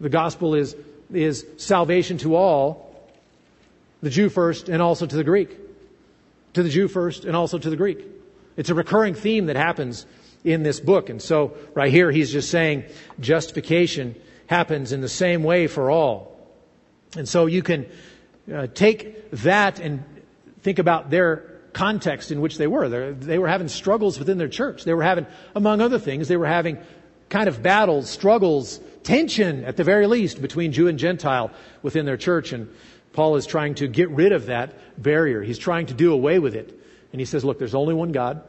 The 0.00 0.08
gospel 0.08 0.54
is, 0.54 0.74
is 1.12 1.44
salvation 1.58 2.16
to 2.18 2.36
all, 2.36 2.90
the 4.00 4.08
Jew 4.08 4.30
first 4.30 4.70
and 4.70 4.80
also 4.80 5.04
to 5.04 5.14
the 5.14 5.24
Greek. 5.24 5.58
To 6.54 6.62
the 6.62 6.70
Jew 6.70 6.88
first 6.88 7.26
and 7.26 7.36
also 7.36 7.58
to 7.58 7.68
the 7.68 7.76
Greek. 7.76 8.02
It's 8.56 8.70
a 8.70 8.74
recurring 8.74 9.12
theme 9.12 9.46
that 9.46 9.56
happens 9.56 10.06
in 10.42 10.62
this 10.62 10.80
book. 10.80 11.10
And 11.10 11.20
so, 11.20 11.54
right 11.74 11.92
here, 11.92 12.10
he's 12.10 12.32
just 12.32 12.50
saying 12.50 12.84
justification 13.20 14.14
happens 14.46 14.90
in 14.90 15.02
the 15.02 15.08
same 15.08 15.42
way 15.42 15.66
for 15.66 15.90
all. 15.90 16.34
And 17.14 17.28
so 17.28 17.44
you 17.44 17.62
can 17.62 17.86
uh, 18.50 18.68
take 18.68 19.30
that 19.32 19.80
and 19.80 20.02
think 20.62 20.78
about 20.78 21.10
their 21.10 21.51
context 21.72 22.30
in 22.30 22.40
which 22.40 22.58
they 22.58 22.66
were. 22.66 22.88
They're, 22.88 23.12
they 23.12 23.38
were 23.38 23.48
having 23.48 23.68
struggles 23.68 24.18
within 24.18 24.38
their 24.38 24.48
church. 24.48 24.84
They 24.84 24.94
were 24.94 25.02
having, 25.02 25.26
among 25.54 25.80
other 25.80 25.98
things, 25.98 26.28
they 26.28 26.36
were 26.36 26.46
having 26.46 26.78
kind 27.28 27.48
of 27.48 27.62
battles, 27.62 28.10
struggles, 28.10 28.80
tension 29.02 29.64
at 29.64 29.76
the 29.76 29.84
very 29.84 30.06
least 30.06 30.40
between 30.40 30.72
Jew 30.72 30.88
and 30.88 30.98
Gentile 30.98 31.50
within 31.82 32.04
their 32.04 32.16
church. 32.16 32.52
And 32.52 32.68
Paul 33.12 33.36
is 33.36 33.46
trying 33.46 33.74
to 33.76 33.88
get 33.88 34.10
rid 34.10 34.32
of 34.32 34.46
that 34.46 35.02
barrier. 35.02 35.42
He's 35.42 35.58
trying 35.58 35.86
to 35.86 35.94
do 35.94 36.12
away 36.12 36.38
with 36.38 36.54
it. 36.54 36.78
And 37.12 37.20
he 37.20 37.24
says, 37.24 37.44
look, 37.44 37.58
there's 37.58 37.74
only 37.74 37.94
one 37.94 38.12
God. 38.12 38.42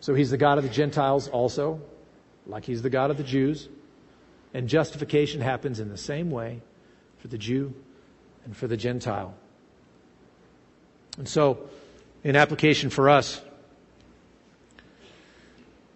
So 0.00 0.14
he's 0.14 0.30
the 0.30 0.36
God 0.36 0.58
of 0.58 0.64
the 0.64 0.70
Gentiles 0.70 1.28
also, 1.28 1.80
like 2.46 2.64
he's 2.64 2.82
the 2.82 2.90
God 2.90 3.10
of 3.10 3.16
the 3.16 3.24
Jews. 3.24 3.68
And 4.54 4.68
justification 4.68 5.40
happens 5.40 5.80
in 5.80 5.88
the 5.88 5.98
same 5.98 6.30
way 6.30 6.60
for 7.18 7.28
the 7.28 7.38
Jew 7.38 7.74
and 8.44 8.56
for 8.56 8.66
the 8.66 8.76
Gentile. 8.76 9.34
And 11.18 11.28
so, 11.28 11.68
in 12.24 12.36
application 12.36 12.90
for 12.90 13.08
us, 13.10 13.40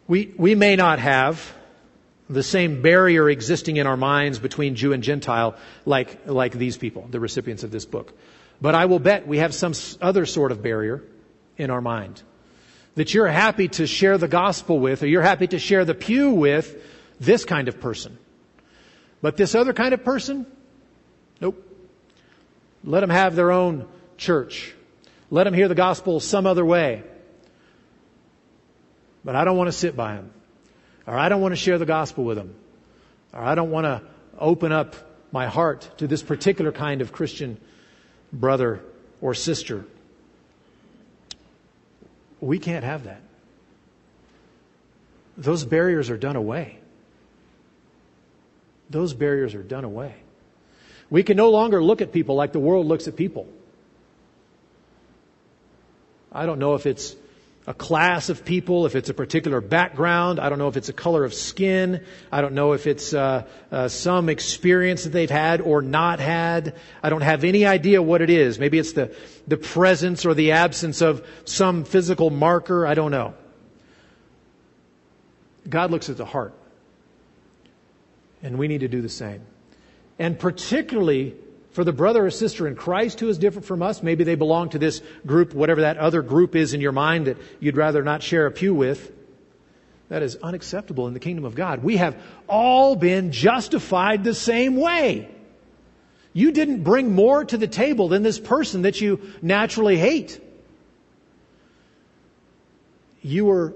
we, 0.07 0.35
we 0.37 0.55
may 0.55 0.77
not 0.77 0.99
have 0.99 1.55
the 2.29 2.43
same 2.43 2.83
barrier 2.83 3.29
existing 3.29 3.77
in 3.77 3.87
our 3.87 3.97
minds 3.97 4.39
between 4.39 4.77
Jew 4.77 4.93
and 4.93 5.03
Gentile 5.03 5.57
like, 5.85 6.27
like 6.27 6.53
these 6.53 6.77
people, 6.77 7.07
the 7.11 7.21
recipients 7.21 7.65
of 7.65 7.71
this 7.71 7.85
book. 7.85 8.13
But 8.61 8.75
I 8.75 8.87
will 8.87 8.99
bet 8.99 9.27
we 9.27 9.39
have 9.39 9.55
some 9.55 9.73
other 10.01 10.27
sort 10.27 10.53
of 10.53 10.63
barrier 10.63 11.03
in 11.57 11.71
our 11.71 11.81
mind 11.81 12.23
that 12.95 13.15
you're 13.15 13.27
happy 13.27 13.69
to 13.69 13.87
share 13.87 14.19
the 14.19 14.29
gospel 14.29 14.79
with 14.79 15.03
or 15.03 15.07
you're 15.07 15.23
happy 15.23 15.47
to 15.49 15.59
share 15.59 15.85
the 15.85 15.95
pew 15.95 16.31
with 16.31 16.77
this 17.19 17.45
kind 17.45 17.69
of 17.69 17.81
person. 17.81 18.19
But 19.23 19.37
this 19.37 19.55
other 19.55 19.73
kind 19.73 19.95
of 19.95 20.05
person, 20.05 20.47
nope. 21.41 21.67
Let 22.85 23.01
them 23.01 23.11
have 23.11 23.37
their 23.37 23.53
own 23.53 23.87
church. 24.17 24.75
Let 25.31 25.45
them 25.45 25.55
hear 25.55 25.69
the 25.69 25.75
gospel 25.75 26.21
some 26.21 26.47
other 26.47 26.65
way. 26.65 27.05
But 29.25 29.37
I 29.37 29.45
don't 29.45 29.57
want 29.57 29.69
to 29.69 29.73
sit 29.73 29.97
by 29.97 30.17
them. 30.17 30.33
Or 31.07 31.17
I 31.17 31.29
don't 31.29 31.41
want 31.41 31.53
to 31.53 31.57
share 31.57 31.79
the 31.79 31.87
gospel 31.87 32.25
with 32.25 32.37
them. 32.37 32.55
Or 33.33 33.41
I 33.41 33.55
don't 33.55 33.71
want 33.71 33.85
to 33.85 34.03
open 34.39 34.73
up 34.73 34.97
my 35.33 35.47
heart 35.47 35.89
to 35.99 36.07
this 36.07 36.23
particular 36.23 36.73
kind 36.73 37.01
of 37.01 37.13
Christian 37.13 37.61
brother 38.33 38.83
or 39.21 39.35
sister. 39.35 39.85
We 42.41 42.59
can't 42.59 42.85
have 42.85 43.05
that. 43.05 43.21
Those 45.37 45.65
barriers 45.65 46.11
are 46.11 46.17
done 46.17 46.37
away. 46.37 46.79
Those 48.89 49.15
barriers 49.15 49.55
are 49.55 49.63
done 49.63 49.85
away. 49.85 50.15
We 51.09 51.23
can 51.23 51.37
no 51.37 51.51
longer 51.51 51.83
look 51.83 52.01
at 52.01 52.13
people 52.13 52.35
like 52.35 52.53
the 52.53 52.59
world 52.59 52.87
looks 52.87 53.07
at 53.07 53.17
people. 53.17 53.47
I 56.33 56.47
don't 56.47 56.59
know 56.59 56.75
if 56.75 56.87
it's 56.87 57.17
a 57.67 57.75
class 57.75 58.31
of 58.31 58.45
people, 58.45 58.87
if 58.87 58.97
it's 58.97 59.11
a 59.11 59.15
particular 59.15 59.61
background. 59.61 60.41
I 60.41 60.49
don't 60.49 60.59
know 60.59 60.69
if 60.69 60.77
it's 60.77 60.89
a 60.89 60.93
color 60.93 61.25
of 61.25 61.35
skin. 61.35 62.05
I 62.33 62.41
don't 62.41 62.55
know 62.55 62.73
if 62.73 62.87
it's 62.87 63.13
uh, 63.13 63.45
uh, 63.71 63.89
some 63.89 64.29
experience 64.29 65.05
that 65.05 65.11
they've 65.11 65.31
had 65.31 65.61
or 65.61 65.83
not 65.83 66.21
had. 66.21 66.75
I 67.03 67.11
don't 67.11 67.21
have 67.21 67.45
any 67.45 67.67
idea 67.67 68.03
what 68.03 68.23
it 68.23 68.31
is. 68.31 68.59
Maybe 68.59 68.79
it's 68.79 68.93
the, 68.93 69.15
the 69.47 69.57
presence 69.57 70.25
or 70.25 70.35
the 70.35 70.53
absence 70.53 71.01
of 71.01 71.27
some 71.45 71.85
physical 71.85 72.31
marker. 72.31 72.87
I 72.87 72.95
don't 72.95 73.11
know. 73.11 73.35
God 75.69 75.91
looks 75.91 76.09
at 76.09 76.17
the 76.17 76.25
heart. 76.25 76.55
And 78.43 78.59
we 78.59 78.69
need 78.69 78.81
to 78.81 78.89
do 78.89 79.03
the 79.03 79.09
same. 79.09 79.43
And 80.19 80.39
particularly 80.39 81.35
for 81.73 81.85
the 81.85 81.93
brother 81.93 82.27
or 82.27 82.31
sister 82.31 82.67
in 82.67 82.75
Christ 82.75 83.21
who 83.21 83.29
is 83.29 83.39
different 83.39 83.67
from 83.67 83.83
us, 83.83 84.03
maybe 84.03 84.25
they 84.25 84.35
belong 84.35 84.71
to 84.71 84.79
this 84.79 85.03
group, 85.25 85.55
whatever 85.55 85.83
that 85.83 85.99
other 85.99 86.23
group 86.23 86.57
is 86.57 86.75
in 86.75 86.81
your 86.81 86.93
mind 86.93 87.27
that 87.27 87.37
you'd 87.61 87.77
rather 87.77 88.03
not 88.03 88.23
share 88.23 88.47
a 88.47 88.51
pew 88.51 88.75
with, 88.75 89.13
that 90.09 90.23
is 90.23 90.37
unacceptable 90.37 91.07
in 91.07 91.15
the 91.15 91.21
kingdom 91.21 91.45
of 91.45 91.55
God. 91.55 91.85
We 91.85 91.99
have 91.99 92.21
all 92.49 92.97
been 92.97 93.31
justified 93.31 94.25
the 94.25 94.35
same 94.35 94.77
way. 94.77 95.29
You 96.33 96.51
didn't 96.51 96.83
bring 96.83 97.15
more 97.15 97.45
to 97.45 97.57
the 97.57 97.69
table 97.69 98.09
than 98.09 98.23
this 98.23 98.39
person 98.39 98.83
that 98.83 99.01
you 99.01 99.21
naturally 99.41 99.97
hate. 99.97 100.41
You 103.23 103.45
were 103.45 103.75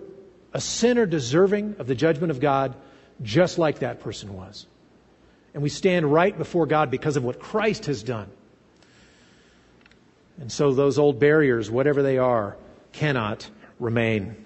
a 0.52 0.60
sinner 0.60 1.06
deserving 1.06 1.76
of 1.78 1.86
the 1.86 1.94
judgment 1.94 2.30
of 2.32 2.40
God 2.40 2.74
just 3.22 3.58
like 3.58 3.80
that 3.80 4.00
person 4.00 4.34
was. 4.34 4.66
And 5.54 5.62
we 5.62 5.68
stand 5.68 6.12
right 6.12 6.36
before 6.36 6.66
God 6.66 6.90
because 6.90 7.16
of 7.16 7.24
what 7.24 7.38
Christ 7.38 7.86
has 7.86 8.02
done. 8.02 8.28
And 10.40 10.50
so 10.50 10.72
those 10.72 10.98
old 10.98 11.20
barriers, 11.20 11.70
whatever 11.70 12.02
they 12.02 12.18
are, 12.18 12.56
cannot 12.92 13.48
remain. 13.78 14.36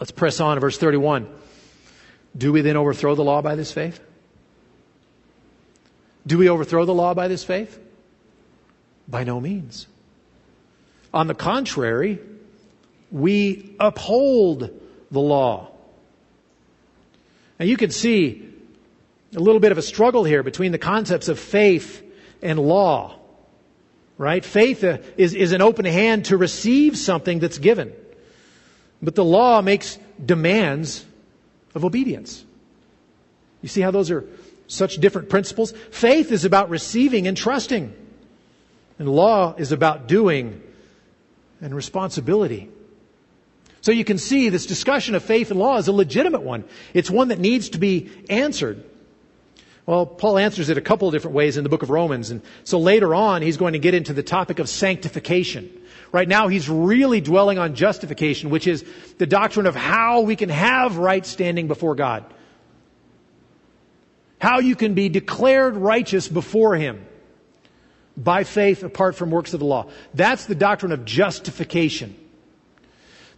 Let's 0.00 0.10
press 0.10 0.40
on 0.40 0.56
to 0.56 0.60
verse 0.60 0.78
31. 0.78 1.28
Do 2.36 2.52
we 2.52 2.62
then 2.62 2.76
overthrow 2.76 3.14
the 3.14 3.24
law 3.24 3.42
by 3.42 3.56
this 3.56 3.72
faith? 3.72 4.00
Do 6.26 6.38
we 6.38 6.48
overthrow 6.48 6.84
the 6.84 6.94
law 6.94 7.14
by 7.14 7.28
this 7.28 7.44
faith? 7.44 7.78
By 9.06 9.24
no 9.24 9.40
means. 9.40 9.86
On 11.14 11.26
the 11.26 11.34
contrary, 11.34 12.18
we 13.10 13.76
uphold 13.78 14.70
the 15.10 15.20
law. 15.20 15.70
Now 17.58 17.66
you 17.66 17.76
can 17.76 17.90
see 17.90 18.52
a 19.36 19.40
little 19.40 19.60
bit 19.60 19.70
of 19.70 19.78
a 19.78 19.82
struggle 19.82 20.24
here 20.24 20.42
between 20.42 20.72
the 20.72 20.78
concepts 20.78 21.28
of 21.28 21.38
faith 21.38 22.02
and 22.42 22.58
law. 22.58 23.14
Right? 24.18 24.42
Faith 24.42 24.82
uh, 24.82 24.98
is, 25.18 25.34
is 25.34 25.52
an 25.52 25.60
open 25.60 25.84
hand 25.84 26.24
to 26.26 26.38
receive 26.38 26.96
something 26.96 27.38
that's 27.38 27.58
given. 27.58 27.92
But 29.02 29.14
the 29.14 29.24
law 29.24 29.60
makes 29.60 29.98
demands 30.24 31.04
of 31.74 31.84
obedience. 31.84 32.42
You 33.60 33.68
see 33.68 33.82
how 33.82 33.90
those 33.90 34.10
are 34.10 34.24
such 34.68 34.96
different 34.96 35.28
principles? 35.28 35.72
Faith 35.90 36.32
is 36.32 36.46
about 36.46 36.70
receiving 36.70 37.26
and 37.26 37.36
trusting. 37.36 37.94
And 38.98 39.08
law 39.08 39.54
is 39.58 39.70
about 39.70 40.08
doing 40.08 40.62
and 41.60 41.74
responsibility. 41.74 42.70
So 43.82 43.92
you 43.92 44.04
can 44.04 44.16
see 44.16 44.48
this 44.48 44.64
discussion 44.64 45.14
of 45.14 45.22
faith 45.22 45.50
and 45.50 45.60
law 45.60 45.76
is 45.76 45.88
a 45.88 45.92
legitimate 45.92 46.42
one. 46.42 46.64
It's 46.94 47.10
one 47.10 47.28
that 47.28 47.38
needs 47.38 47.68
to 47.70 47.78
be 47.78 48.10
answered. 48.30 48.82
Well, 49.86 50.04
Paul 50.04 50.36
answers 50.36 50.68
it 50.68 50.76
a 50.76 50.80
couple 50.80 51.06
of 51.06 51.14
different 51.14 51.36
ways 51.36 51.56
in 51.56 51.62
the 51.62 51.70
book 51.70 51.84
of 51.84 51.90
Romans. 51.90 52.30
And 52.30 52.42
so 52.64 52.78
later 52.80 53.14
on, 53.14 53.40
he's 53.40 53.56
going 53.56 53.74
to 53.74 53.78
get 53.78 53.94
into 53.94 54.12
the 54.12 54.22
topic 54.22 54.58
of 54.58 54.68
sanctification. 54.68 55.70
Right 56.10 56.26
now, 56.26 56.48
he's 56.48 56.68
really 56.68 57.20
dwelling 57.20 57.58
on 57.58 57.76
justification, 57.76 58.50
which 58.50 58.66
is 58.66 58.84
the 59.18 59.26
doctrine 59.26 59.66
of 59.66 59.76
how 59.76 60.22
we 60.22 60.34
can 60.34 60.48
have 60.48 60.96
right 60.96 61.24
standing 61.24 61.68
before 61.68 61.94
God. 61.94 62.24
How 64.40 64.58
you 64.58 64.74
can 64.74 64.94
be 64.94 65.08
declared 65.08 65.76
righteous 65.76 66.28
before 66.28 66.74
Him 66.74 67.06
by 68.16 68.44
faith 68.44 68.82
apart 68.82 69.14
from 69.14 69.30
works 69.30 69.54
of 69.54 69.60
the 69.60 69.66
law. 69.66 69.86
That's 70.14 70.46
the 70.46 70.54
doctrine 70.54 70.92
of 70.92 71.04
justification. 71.04 72.16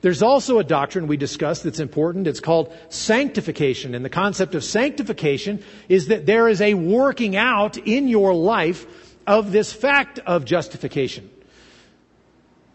There's 0.01 0.23
also 0.23 0.59
a 0.59 0.65
doctrine 0.65 1.09
we 1.09 1.17
discussed 1.17 1.65
that's 1.65 1.81
important. 1.81 2.29
It's 2.29 2.41
called 2.41 2.73
sanctification. 2.89 3.95
And 3.95 4.05
the 4.05 4.11
concept 4.11 4.55
of 4.55 4.63
sanctification 4.63 5.63
is 5.89 6.09
that 6.09 6.25
there 6.25 6.49
is 6.49 6.61
a 6.61 6.75
working 6.75 7.35
out 7.35 7.77
in 7.77 8.07
your 8.07 8.33
life 8.33 8.87
of 9.27 9.51
this 9.51 9.73
fact 9.73 10.21
of 10.21 10.45
justification. 10.45 11.29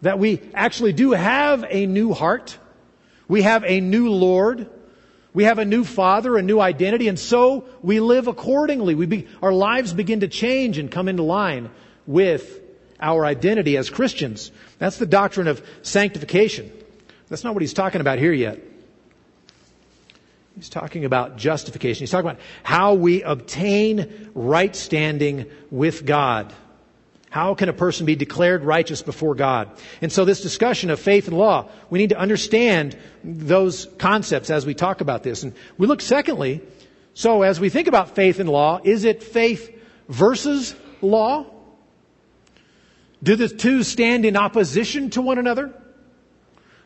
That 0.02 0.18
we 0.18 0.42
actually 0.52 0.92
do 0.92 1.12
have 1.12 1.64
a 1.68 1.86
new 1.86 2.12
heart. 2.12 2.58
We 3.26 3.42
have 3.42 3.64
a 3.64 3.80
new 3.80 4.10
Lord. 4.10 4.68
We 5.32 5.44
have 5.44 5.58
a 5.58 5.64
new 5.64 5.82
father, 5.82 6.36
a 6.36 6.42
new 6.42 6.60
identity, 6.60 7.08
and 7.08 7.18
so 7.18 7.64
we 7.82 7.98
live 7.98 8.28
accordingly. 8.28 8.94
We 8.94 9.06
be, 9.06 9.26
our 9.42 9.52
lives 9.52 9.92
begin 9.92 10.20
to 10.20 10.28
change 10.28 10.78
and 10.78 10.88
come 10.90 11.08
into 11.08 11.24
line 11.24 11.70
with 12.06 12.60
our 13.00 13.24
identity 13.26 13.76
as 13.76 13.90
Christians. 13.90 14.52
That's 14.78 14.98
the 14.98 15.06
doctrine 15.06 15.48
of 15.48 15.66
sanctification. 15.82 16.70
That's 17.28 17.44
not 17.44 17.54
what 17.54 17.62
he's 17.62 17.74
talking 17.74 18.00
about 18.00 18.18
here 18.18 18.32
yet. 18.32 18.60
He's 20.56 20.68
talking 20.68 21.04
about 21.04 21.36
justification. 21.36 22.00
He's 22.00 22.10
talking 22.10 22.30
about 22.30 22.42
how 22.62 22.94
we 22.94 23.22
obtain 23.22 24.30
right 24.34 24.74
standing 24.74 25.46
with 25.70 26.06
God. 26.06 26.52
How 27.28 27.54
can 27.54 27.68
a 27.68 27.72
person 27.72 28.06
be 28.06 28.14
declared 28.14 28.62
righteous 28.62 29.02
before 29.02 29.34
God? 29.34 29.68
And 30.00 30.12
so 30.12 30.24
this 30.24 30.40
discussion 30.40 30.90
of 30.90 31.00
faith 31.00 31.26
and 31.26 31.36
law, 31.36 31.68
we 31.90 31.98
need 31.98 32.10
to 32.10 32.18
understand 32.18 32.96
those 33.24 33.86
concepts 33.98 34.50
as 34.50 34.64
we 34.64 34.74
talk 34.74 35.00
about 35.00 35.24
this. 35.24 35.42
And 35.42 35.52
we 35.76 35.88
look 35.88 36.00
secondly, 36.00 36.60
so 37.14 37.42
as 37.42 37.58
we 37.58 37.70
think 37.70 37.88
about 37.88 38.14
faith 38.14 38.38
and 38.38 38.48
law, 38.48 38.80
is 38.84 39.04
it 39.04 39.24
faith 39.24 39.76
versus 40.08 40.76
law? 41.02 41.46
Do 43.20 43.34
the 43.34 43.48
two 43.48 43.82
stand 43.82 44.24
in 44.24 44.36
opposition 44.36 45.10
to 45.10 45.22
one 45.22 45.38
another? 45.38 45.74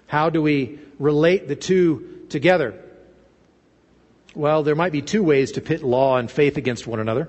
How 0.09 0.31
do 0.31 0.43
we 0.43 0.79
relate 0.99 1.47
the 1.47 1.55
two 1.55 2.25
together? 2.31 2.83
Well, 4.35 4.63
there 4.63 4.75
might 4.75 4.91
be 4.91 5.03
two 5.03 5.23
ways 5.23 5.53
to 5.53 5.61
pit 5.61 5.83
law 5.83 6.17
and 6.17 6.31
faith 6.31 6.57
against 6.57 6.87
one 6.87 6.99
another, 6.99 7.29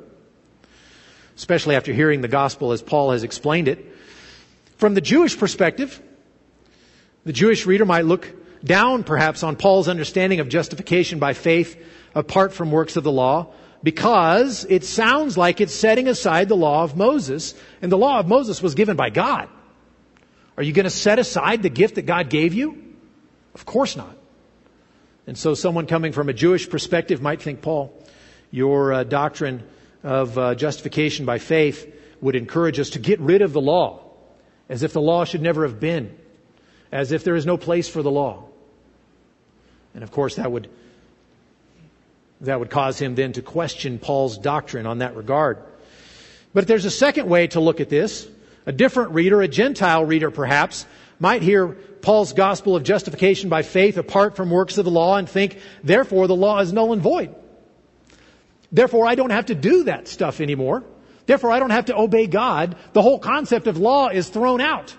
especially 1.36 1.76
after 1.76 1.94
hearing 1.94 2.22
the 2.22 2.28
gospel 2.28 2.72
as 2.72 2.82
Paul 2.82 3.12
has 3.12 3.24
explained 3.24 3.68
it. 3.68 3.86
From 4.78 4.94
the 4.94 5.02
Jewish 5.02 5.38
perspective, 5.38 6.02
the 7.26 7.34
Jewish 7.34 7.66
reader 7.66 7.86
might 7.86 8.06
look 8.06 8.34
down 8.64 9.04
perhaps 9.04 9.44
on 9.44 9.58
Paul's 9.58 9.90
understanding 9.90 10.40
of 10.40 10.48
justification 10.48 11.20
by 11.20 11.34
faith 11.34 11.78
apart 12.16 12.54
from 12.54 12.72
works 12.72 12.96
of 12.96 13.04
the 13.04 13.12
law 13.12 13.48
because 13.84 14.66
it 14.70 14.86
sounds 14.86 15.38
like 15.38 15.60
it's 15.60 15.76
setting 15.76 16.08
aside 16.08 16.48
the 16.48 16.56
law 16.56 16.84
of 16.84 16.96
Moses, 16.96 17.56
and 17.82 17.92
the 17.92 17.98
law 17.98 18.20
of 18.20 18.28
Moses 18.28 18.62
was 18.62 18.76
given 18.76 18.96
by 18.96 19.10
God. 19.10 19.50
Are 20.60 20.64
you 20.64 20.74
going 20.74 20.84
to 20.84 20.90
set 20.90 21.20
aside 21.20 21.64
the 21.64 21.70
gift 21.70 21.96
that 21.96 22.02
God 22.02 22.30
gave 22.30 22.54
you? 22.54 22.84
Of 23.56 23.66
course 23.66 23.96
not. 23.96 24.14
And 25.26 25.38
so 25.38 25.54
someone 25.54 25.86
coming 25.86 26.12
from 26.12 26.28
a 26.28 26.34
Jewish 26.34 26.70
perspective 26.70 27.22
might 27.22 27.42
think, 27.42 27.62
Paul, 27.62 27.98
your 28.52 28.92
uh, 28.92 29.04
doctrine 29.06 29.64
of 30.04 30.38
uh, 30.38 30.56
justification 30.56 31.26
by 31.26 31.38
faith 31.38 31.90
would 32.20 32.36
encourage 32.36 32.78
us 32.78 32.90
to 32.90 33.00
get 33.00 33.22
rid 33.22 33.42
of 33.42 33.54
the 33.54 33.62
law, 33.62 34.02
as 34.68 34.84
if 34.84 34.92
the 34.92 35.00
law 35.00 35.24
should 35.24 35.42
never 35.42 35.66
have 35.66 35.80
been, 35.80 36.14
as 36.92 37.14
if 37.14 37.24
there 37.24 37.36
is 37.38 37.46
no 37.46 37.56
place 37.56 37.88
for 37.88 38.04
the 38.04 38.12
law. 38.12 38.44
And 39.94 40.04
of 40.04 40.12
course, 40.12 40.36
that 40.36 40.52
would 40.52 40.70
that 42.42 42.60
would 42.60 42.70
cause 42.70 43.00
him 43.00 43.16
then 43.16 43.32
to 43.32 43.42
question 43.42 43.98
Paul's 43.98 44.38
doctrine 44.38 44.86
on 44.86 44.98
that 44.98 45.16
regard. 45.16 45.60
But 46.54 46.68
there's 46.68 46.84
a 46.84 46.92
second 46.92 47.30
way 47.30 47.48
to 47.48 47.62
look 47.62 47.80
at 47.80 47.88
this. 47.88 48.28
A 48.70 48.72
different 48.72 49.14
reader, 49.14 49.42
a 49.42 49.48
Gentile 49.48 50.06
reader 50.06 50.30
perhaps, 50.30 50.86
might 51.20 51.42
hear 51.42 51.70
Paul's 51.70 52.34
gospel 52.34 52.76
of 52.76 52.84
justification 52.84 53.50
by 53.50 53.64
faith 53.64 53.98
apart 53.98 54.36
from 54.36 54.52
works 54.52 54.78
of 54.78 54.86
the 54.86 54.92
law 54.92 55.18
and 55.18 55.28
think, 55.28 55.58
therefore 55.84 56.28
the 56.28 56.36
law 56.36 56.60
is 56.60 56.72
null 56.72 56.94
and 56.94 57.02
void. 57.02 57.34
Therefore 58.72 59.08
I 59.08 59.16
don't 59.16 59.32
have 59.32 59.48
to 59.48 59.56
do 59.56 59.86
that 59.86 60.08
stuff 60.08 60.40
anymore. 60.40 60.84
Therefore 61.26 61.50
I 61.50 61.58
don't 61.58 61.72
have 61.72 61.86
to 61.86 61.98
obey 61.98 62.28
God. 62.28 62.76
The 62.94 63.02
whole 63.02 63.18
concept 63.18 63.66
of 63.66 63.80
law 63.80 64.10
is 64.10 64.30
thrown 64.30 64.62
out. 64.62 64.96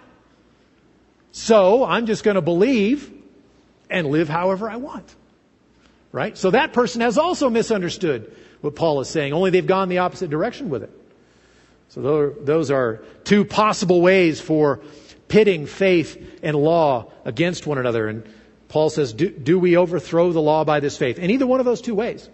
So 1.31 1.85
I'm 1.85 2.07
just 2.07 2.25
going 2.25 2.35
to 2.35 2.43
believe 2.43 3.09
and 3.89 4.09
live 4.09 4.29
however 4.29 4.69
I 4.69 4.79
want. 4.79 5.15
Right? 6.11 6.37
So 6.37 6.51
that 6.51 6.73
person 6.73 7.03
has 7.03 7.19
also 7.19 7.49
misunderstood 7.49 8.35
what 8.63 8.75
Paul 8.75 9.01
is 9.01 9.09
saying, 9.09 9.33
only 9.33 9.51
they've 9.51 9.65
gone 9.65 9.89
the 9.89 9.99
opposite 9.99 10.29
direction 10.29 10.71
with 10.71 10.83
it. 10.83 11.00
So 11.91 12.35
those 12.41 12.71
are 12.71 13.03
two 13.25 13.45
possible 13.45 14.01
ways 14.01 14.41
for 14.41 14.81
pitting 15.29 15.67
faith 15.67 16.41
and 16.43 16.57
law 16.57 17.13
against 17.25 17.67
one 17.67 17.79
another. 17.79 18.09
And 18.09 18.25
Paul 18.69 18.91
says, 18.91 19.13
do, 19.13 19.29
do 19.29 19.59
we 19.59 19.77
overthrow 19.77 20.33
the 20.33 20.41
law 20.41 20.65
by 20.65 20.81
this 20.81 20.97
faith? 20.97 21.19
In 21.19 21.31
either 21.31 21.47
one 21.47 21.61
of 21.61 21.67
those 21.67 21.81
two 21.81 21.95
ways. 21.95 22.29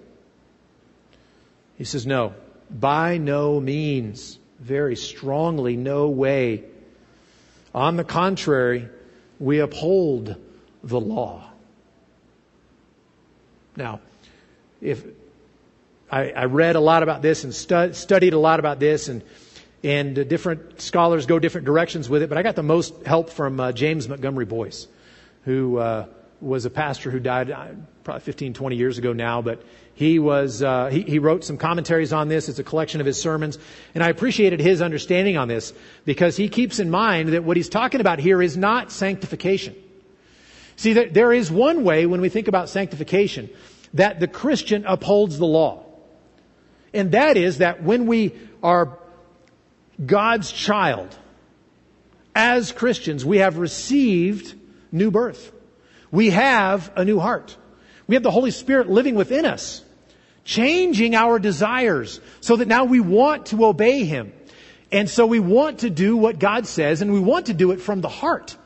He 1.79 1.85
says, 1.85 2.07
no, 2.07 2.35
by 2.71 3.19
no 3.19 3.61
means. 3.61 4.39
Very 4.59 4.97
strongly, 4.97 5.77
no 5.77 6.09
way. 6.09 6.65
On 7.75 7.97
the 7.97 8.05
contrary, 8.05 8.89
we 9.39 9.61
uphold 9.61 10.37
the 10.83 11.01
law. 11.01 11.45
Now, 13.77 14.01
if 14.81 15.05
I, 16.11 16.31
I 16.31 16.45
read 16.45 16.77
a 16.77 16.81
lot 16.81 17.03
about 17.03 17.21
this 17.21 17.45
and 17.45 17.55
stu- 17.55 17.93
studied 17.93 18.33
a 18.33 18.39
lot 18.39 18.61
about 18.61 18.81
this, 18.81 19.09
and 19.09 19.23
and 19.83 20.19
uh, 20.19 20.25
different 20.25 20.81
scholars 20.81 21.27
go 21.27 21.39
different 21.39 21.67
directions 21.67 22.09
with 22.09 22.23
it, 22.23 22.29
but 22.29 22.39
I 22.39 22.43
got 22.43 22.57
the 22.57 22.63
most 22.63 22.95
help 23.05 23.31
from 23.31 23.61
uh, 23.61 23.73
James 23.73 24.09
Montgomery 24.09 24.45
Boice, 24.45 24.87
who 25.45 25.79
uh, 25.79 26.07
was 26.41 26.65
a 26.65 26.71
pastor 26.71 27.11
who 27.11 27.21
died 27.21 27.51
uh, 27.51 27.69
probably 28.05 28.21
15, 28.21 28.55
20 28.55 28.77
years 28.77 28.99
ago 28.99 29.13
now, 29.13 29.43
but 29.43 29.63
he 29.95 30.19
was 30.19 30.63
uh, 30.63 30.89
he, 30.89 31.03
he 31.03 31.19
wrote 31.19 31.45
some 31.45 31.57
commentaries 31.57 32.13
on 32.13 32.29
this. 32.29 32.49
It's 32.49 32.59
a 32.59 32.65
collection 32.65 33.01
of 33.01 33.07
his 33.07 33.21
sermons, 33.21 33.59
and 33.95 34.05
I 34.05 34.11
appreciated 34.11 34.61
his 34.61 34.83
understanding 34.83 35.37
on 35.37 35.49
this 35.49 35.73
because 36.05 36.37
he 36.37 36.49
keeps 36.49 36.79
in 36.79 36.91
mind 36.91 37.31
that 37.31 37.45
what 37.45 37.57
he's 37.57 37.69
talking 37.69 38.01
about 38.01 38.19
here 38.19 38.43
is 38.43 38.57
not 38.57 38.93
sanctification. 38.93 39.75
See, 40.77 40.93
there 40.93 41.33
is 41.33 41.51
one 41.51 41.85
way 41.85 42.05
when 42.05 42.21
we 42.21 42.29
think 42.29 42.49
about 42.49 42.69
sanctification 42.69 43.49
that 43.95 44.21
the 44.21 44.29
Christian 44.29 44.85
upholds 44.85 45.39
the 45.39 45.47
law. 45.47 45.85
And 46.93 47.13
that 47.13 47.39
is 47.39 47.59
that 47.59 47.83
when 47.83 48.07
we 48.07 48.35
are 48.63 48.99
God's 50.05 50.53
child, 50.53 51.17
as 52.35 52.73
Christians, 52.73 53.25
we 53.25 53.39
have 53.39 53.59
received 53.59 54.55
new 54.93 55.11
birth. 55.11 55.53
We 56.11 56.31
have 56.31 56.93
a 56.97 57.05
new 57.05 57.19
heart. 57.19 57.57
We 58.07 58.15
have 58.15 58.23
the 58.23 58.31
Holy 58.31 58.51
Spirit 58.51 58.89
living 58.89 59.15
within 59.15 59.45
us, 59.45 59.85
changing 60.45 61.15
our 61.15 61.39
desires 61.39 62.21
so 62.41 62.57
that 62.57 62.69
now 62.69 62.85
we 62.85 63.01
want 63.01 63.47
to 63.47 63.65
obey 63.65 64.05
Him. 64.05 64.33
And 64.93 65.11
so 65.11 65.27
we 65.27 65.41
want 65.41 65.81
to 65.81 65.91
do 65.91 66.17
what 66.17 66.39
God 66.39 66.67
says 66.67 67.03
and 67.03 67.13
we 67.13 67.21
want 67.21 67.47
to 67.47 67.55
do 67.55 67.73
it 67.73 67.81
from 67.81 68.01
the 68.01 68.09
heart. 68.09 68.57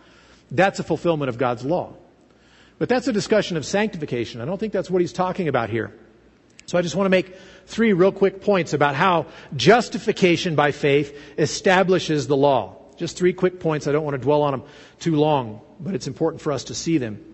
That's 0.50 0.80
a 0.80 0.84
fulfillment 0.84 1.28
of 1.28 1.38
God's 1.38 1.64
law. 1.64 1.94
But 2.78 2.88
that's 2.88 3.08
a 3.08 3.12
discussion 3.12 3.56
of 3.56 3.64
sanctification. 3.64 4.40
I 4.40 4.44
don't 4.44 4.58
think 4.58 4.72
that's 4.72 4.90
what 4.90 5.00
he's 5.00 5.12
talking 5.12 5.48
about 5.48 5.70
here. 5.70 5.94
So 6.66 6.78
I 6.78 6.82
just 6.82 6.94
want 6.94 7.06
to 7.06 7.10
make 7.10 7.34
three 7.70 7.92
real 7.92 8.12
quick 8.12 8.42
points 8.42 8.72
about 8.72 8.94
how 8.94 9.26
justification 9.56 10.56
by 10.56 10.72
faith 10.72 11.16
establishes 11.38 12.26
the 12.26 12.36
law. 12.36 12.76
Just 12.96 13.16
three 13.16 13.32
quick 13.32 13.60
points. 13.60 13.86
I 13.86 13.92
don't 13.92 14.04
want 14.04 14.14
to 14.14 14.18
dwell 14.18 14.42
on 14.42 14.52
them 14.52 14.62
too 14.98 15.16
long, 15.16 15.60
but 15.78 15.94
it's 15.94 16.06
important 16.06 16.42
for 16.42 16.52
us 16.52 16.64
to 16.64 16.74
see 16.74 16.98
them. 16.98 17.24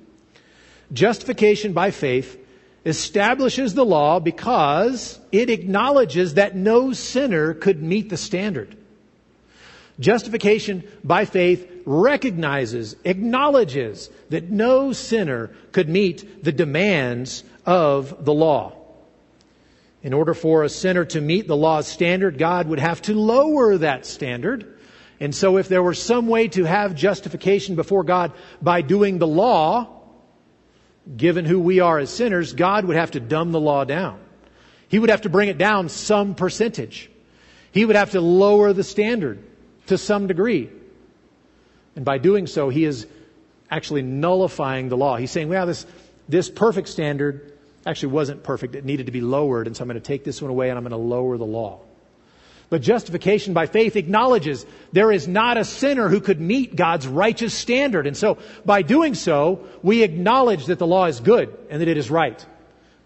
Justification 0.92 1.72
by 1.72 1.90
faith 1.90 2.38
establishes 2.84 3.74
the 3.74 3.84
law 3.84 4.20
because 4.20 5.18
it 5.32 5.50
acknowledges 5.50 6.34
that 6.34 6.54
no 6.54 6.92
sinner 6.92 7.54
could 7.54 7.82
meet 7.82 8.10
the 8.10 8.16
standard. 8.16 8.76
Justification 9.98 10.84
by 11.02 11.24
faith 11.24 11.68
recognizes, 11.84 12.94
acknowledges 13.04 14.10
that 14.28 14.50
no 14.50 14.92
sinner 14.92 15.50
could 15.72 15.88
meet 15.88 16.44
the 16.44 16.52
demands 16.52 17.42
of 17.64 18.24
the 18.24 18.34
law. 18.34 18.85
In 20.06 20.12
order 20.12 20.34
for 20.34 20.62
a 20.62 20.68
sinner 20.68 21.04
to 21.06 21.20
meet 21.20 21.48
the 21.48 21.56
law's 21.56 21.88
standard, 21.88 22.38
God 22.38 22.68
would 22.68 22.78
have 22.78 23.02
to 23.02 23.14
lower 23.14 23.76
that 23.78 24.06
standard. 24.06 24.78
And 25.18 25.34
so 25.34 25.56
if 25.56 25.68
there 25.68 25.82
were 25.82 25.94
some 25.94 26.28
way 26.28 26.46
to 26.46 26.62
have 26.62 26.94
justification 26.94 27.74
before 27.74 28.04
God 28.04 28.30
by 28.62 28.82
doing 28.82 29.18
the 29.18 29.26
law, 29.26 30.04
given 31.16 31.44
who 31.44 31.58
we 31.58 31.80
are 31.80 31.98
as 31.98 32.08
sinners, 32.08 32.52
God 32.52 32.84
would 32.84 32.94
have 32.94 33.10
to 33.10 33.20
dumb 33.20 33.50
the 33.50 33.58
law 33.58 33.82
down. 33.82 34.20
He 34.86 35.00
would 35.00 35.10
have 35.10 35.22
to 35.22 35.28
bring 35.28 35.48
it 35.48 35.58
down 35.58 35.88
some 35.88 36.36
percentage. 36.36 37.10
He 37.72 37.84
would 37.84 37.96
have 37.96 38.12
to 38.12 38.20
lower 38.20 38.72
the 38.72 38.84
standard 38.84 39.42
to 39.88 39.98
some 39.98 40.28
degree. 40.28 40.70
And 41.96 42.04
by 42.04 42.18
doing 42.18 42.46
so, 42.46 42.68
he 42.68 42.84
is 42.84 43.08
actually 43.68 44.02
nullifying 44.02 44.88
the 44.88 44.96
law. 44.96 45.16
He's 45.16 45.32
saying, 45.32 45.48
well, 45.48 45.66
this, 45.66 45.84
this 46.28 46.48
perfect 46.48 46.90
standard 46.90 47.55
actually 47.86 48.12
wasn't 48.12 48.42
perfect. 48.42 48.74
It 48.74 48.84
needed 48.84 49.06
to 49.06 49.12
be 49.12 49.20
lowered. 49.20 49.66
And 49.66 49.76
so 49.76 49.82
I'm 49.82 49.88
going 49.88 49.94
to 49.94 50.06
take 50.06 50.24
this 50.24 50.42
one 50.42 50.50
away 50.50 50.68
and 50.68 50.76
I'm 50.76 50.84
going 50.84 50.90
to 50.90 50.96
lower 50.96 51.38
the 51.38 51.46
law. 51.46 51.80
But 52.68 52.82
justification 52.82 53.54
by 53.54 53.66
faith 53.66 53.94
acknowledges 53.94 54.66
there 54.92 55.12
is 55.12 55.28
not 55.28 55.56
a 55.56 55.64
sinner 55.64 56.08
who 56.08 56.20
could 56.20 56.40
meet 56.40 56.74
God's 56.74 57.06
righteous 57.06 57.54
standard. 57.54 58.08
And 58.08 58.16
so 58.16 58.38
by 58.64 58.82
doing 58.82 59.14
so, 59.14 59.66
we 59.82 60.02
acknowledge 60.02 60.66
that 60.66 60.80
the 60.80 60.86
law 60.86 61.06
is 61.06 61.20
good 61.20 61.56
and 61.70 61.80
that 61.80 61.86
it 61.86 61.96
is 61.96 62.10
right. 62.10 62.44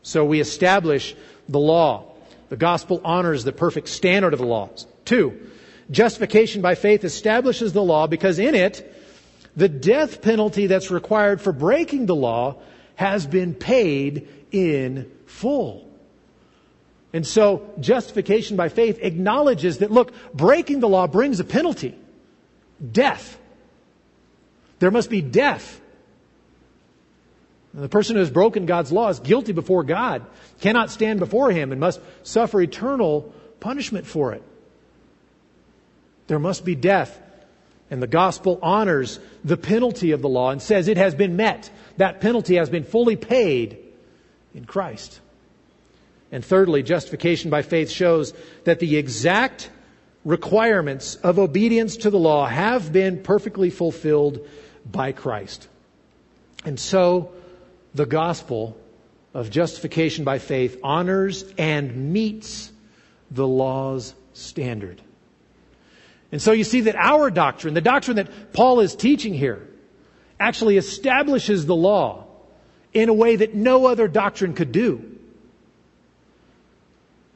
So 0.03 0.25
we 0.25 0.41
establish 0.41 1.15
the 1.47 1.61
law. 1.61 2.15
The 2.49 2.57
gospel 2.57 3.03
honors 3.05 3.45
the 3.45 3.53
perfect 3.53 3.89
standard 3.89 4.33
of 4.33 4.41
the 4.41 4.47
laws. 4.47 4.87
Two, 5.05 5.51
justification 5.91 6.63
by 6.63 6.75
faith 6.75 7.05
establishes 7.05 7.75
the 7.75 7.83
law 7.83 8.07
because 8.07 8.39
in 8.39 8.55
it, 8.55 8.97
the 9.57 9.69
death 9.69 10.23
penalty 10.23 10.69
that's 10.69 10.91
required 10.91 11.41
for 11.41 11.53
breaking 11.53 12.07
the 12.07 12.15
law 12.15 12.57
has 12.95 13.27
been 13.27 13.55
paid 13.55 14.29
in 14.53 15.11
full. 15.27 15.89
And 17.13 17.27
so 17.27 17.73
justification 17.81 18.57
by 18.57 18.69
faith 18.69 18.99
acknowledges 19.01 19.79
that, 19.79 19.91
look, 19.91 20.13
breaking 20.33 20.81
the 20.81 20.89
law 20.89 21.07
brings 21.07 21.41
a 21.41 21.45
penalty. 21.45 21.97
Death. 22.93 23.39
There 24.79 24.91
must 24.91 25.11
be 25.11 25.21
death. 25.21 25.81
And 27.73 27.83
the 27.83 27.89
person 27.89 28.17
who 28.17 28.21
has 28.21 28.31
broken 28.31 28.67
God's 28.67 28.93
law 28.93 29.09
is 29.09 29.21
guilty 29.21 29.53
before 29.53 29.85
God, 29.85 30.25
cannot 30.61 30.91
stand 30.91 31.21
before 31.21 31.51
Him, 31.51 31.73
and 31.73 31.81
must 31.81 32.01
suffer 32.23 32.61
eternal 32.61 33.33
punishment 33.61 34.07
for 34.07 34.33
it. 34.33 34.43
There 36.27 36.39
must 36.39 36.65
be 36.65 36.75
death. 36.75 37.21
And 37.91 38.01
the 38.01 38.07
gospel 38.07 38.61
honors 38.63 39.19
the 39.45 39.57
penalty 39.57 40.13
of 40.13 40.23
the 40.23 40.29
law 40.29 40.51
and 40.51 40.63
says 40.63 40.87
it 40.87 40.97
has 40.97 41.15
been 41.15 41.35
met. 41.35 41.69
That 41.97 42.21
penalty 42.21 42.55
has 42.55 42.71
been 42.71 42.85
fully 42.85 43.17
paid 43.17 43.79
in 44.55 44.65
Christ. 44.65 45.21
And 46.33 46.45
thirdly, 46.45 46.83
justification 46.83 47.51
by 47.51 47.63
faith 47.63 47.91
shows 47.91 48.33
that 48.65 48.79
the 48.79 48.97
exact 48.97 49.71
requirements 50.25 51.17
of 51.17 51.39
obedience 51.39 51.99
to 51.99 52.11
the 52.11 52.19
law 52.19 52.47
have 52.47 52.93
been 52.93 53.23
perfectly 53.23 53.71
fulfilled 53.71 54.47
by 54.91 55.13
Christ. 55.13 55.69
And 56.65 56.79
so, 56.79 57.33
the 57.95 58.07
gospel 58.07 58.77
of 59.35 59.51
justification 59.51 60.25
by 60.25 60.39
faith 60.39 60.79
honors 60.83 61.45
and 61.57 62.13
meets 62.13 62.71
the 63.31 63.47
law's 63.47 64.15
standard. 64.33 65.01
And 66.33 66.41
so 66.41 66.53
you 66.53 66.65
see 66.65 66.83
that 66.83 66.97
our 66.97 67.31
doctrine, 67.31 67.75
the 67.75 67.81
doctrine 67.81 68.17
that 68.17 68.53
Paul 68.53 68.81
is 68.81 68.95
teaching 68.95 69.35
here, 69.35 69.69
actually 70.39 70.77
establishes 70.77 71.67
the 71.67 71.77
law 71.77 72.20
in 72.93 73.09
a 73.09 73.15
way 73.15 73.37
that 73.37 73.55
no 73.55 73.87
other 73.87 74.09
doctrine 74.09 74.55
could 74.55 74.73
do 74.73 75.19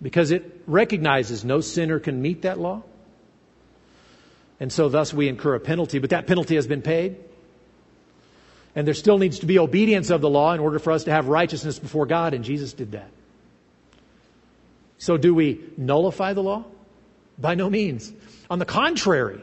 because 0.02 0.30
it 0.30 0.62
recognizes 0.66 1.44
no 1.44 1.60
sinner 1.60 1.98
can 1.98 2.20
meet 2.20 2.42
that 2.42 2.58
law. 2.58 2.82
And 4.60 4.72
so 4.72 4.88
thus 4.88 5.14
we 5.14 5.28
incur 5.28 5.54
a 5.54 5.60
penalty, 5.60 5.98
but 5.98 6.10
that 6.10 6.26
penalty 6.26 6.56
has 6.56 6.66
been 6.66 6.82
paid. 6.82 7.16
And 8.74 8.86
there 8.86 8.94
still 8.94 9.18
needs 9.18 9.38
to 9.40 9.46
be 9.46 9.58
obedience 9.58 10.10
of 10.10 10.20
the 10.20 10.28
law 10.28 10.52
in 10.52 10.60
order 10.60 10.78
for 10.78 10.92
us 10.92 11.04
to 11.04 11.10
have 11.10 11.28
righteousness 11.28 11.78
before 11.78 12.06
God, 12.06 12.34
and 12.34 12.44
Jesus 12.44 12.72
did 12.72 12.92
that. 12.92 13.08
So 14.98 15.16
do 15.16 15.34
we 15.34 15.60
nullify 15.76 16.32
the 16.32 16.42
law? 16.42 16.64
By 17.38 17.54
no 17.54 17.70
means. 17.70 18.12
On 18.50 18.58
the 18.58 18.64
contrary, 18.64 19.40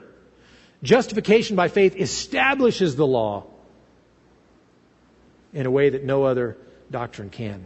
justification 0.84 1.56
by 1.56 1.70
faith 1.70 1.96
establishes 1.96 2.96
the 2.96 3.08
law 3.08 3.46
in 5.54 5.66
a 5.66 5.72
way 5.72 5.90
that 5.90 6.04
no 6.04 6.24
other 6.24 6.58
doctrine 6.90 7.30
can. 7.30 7.66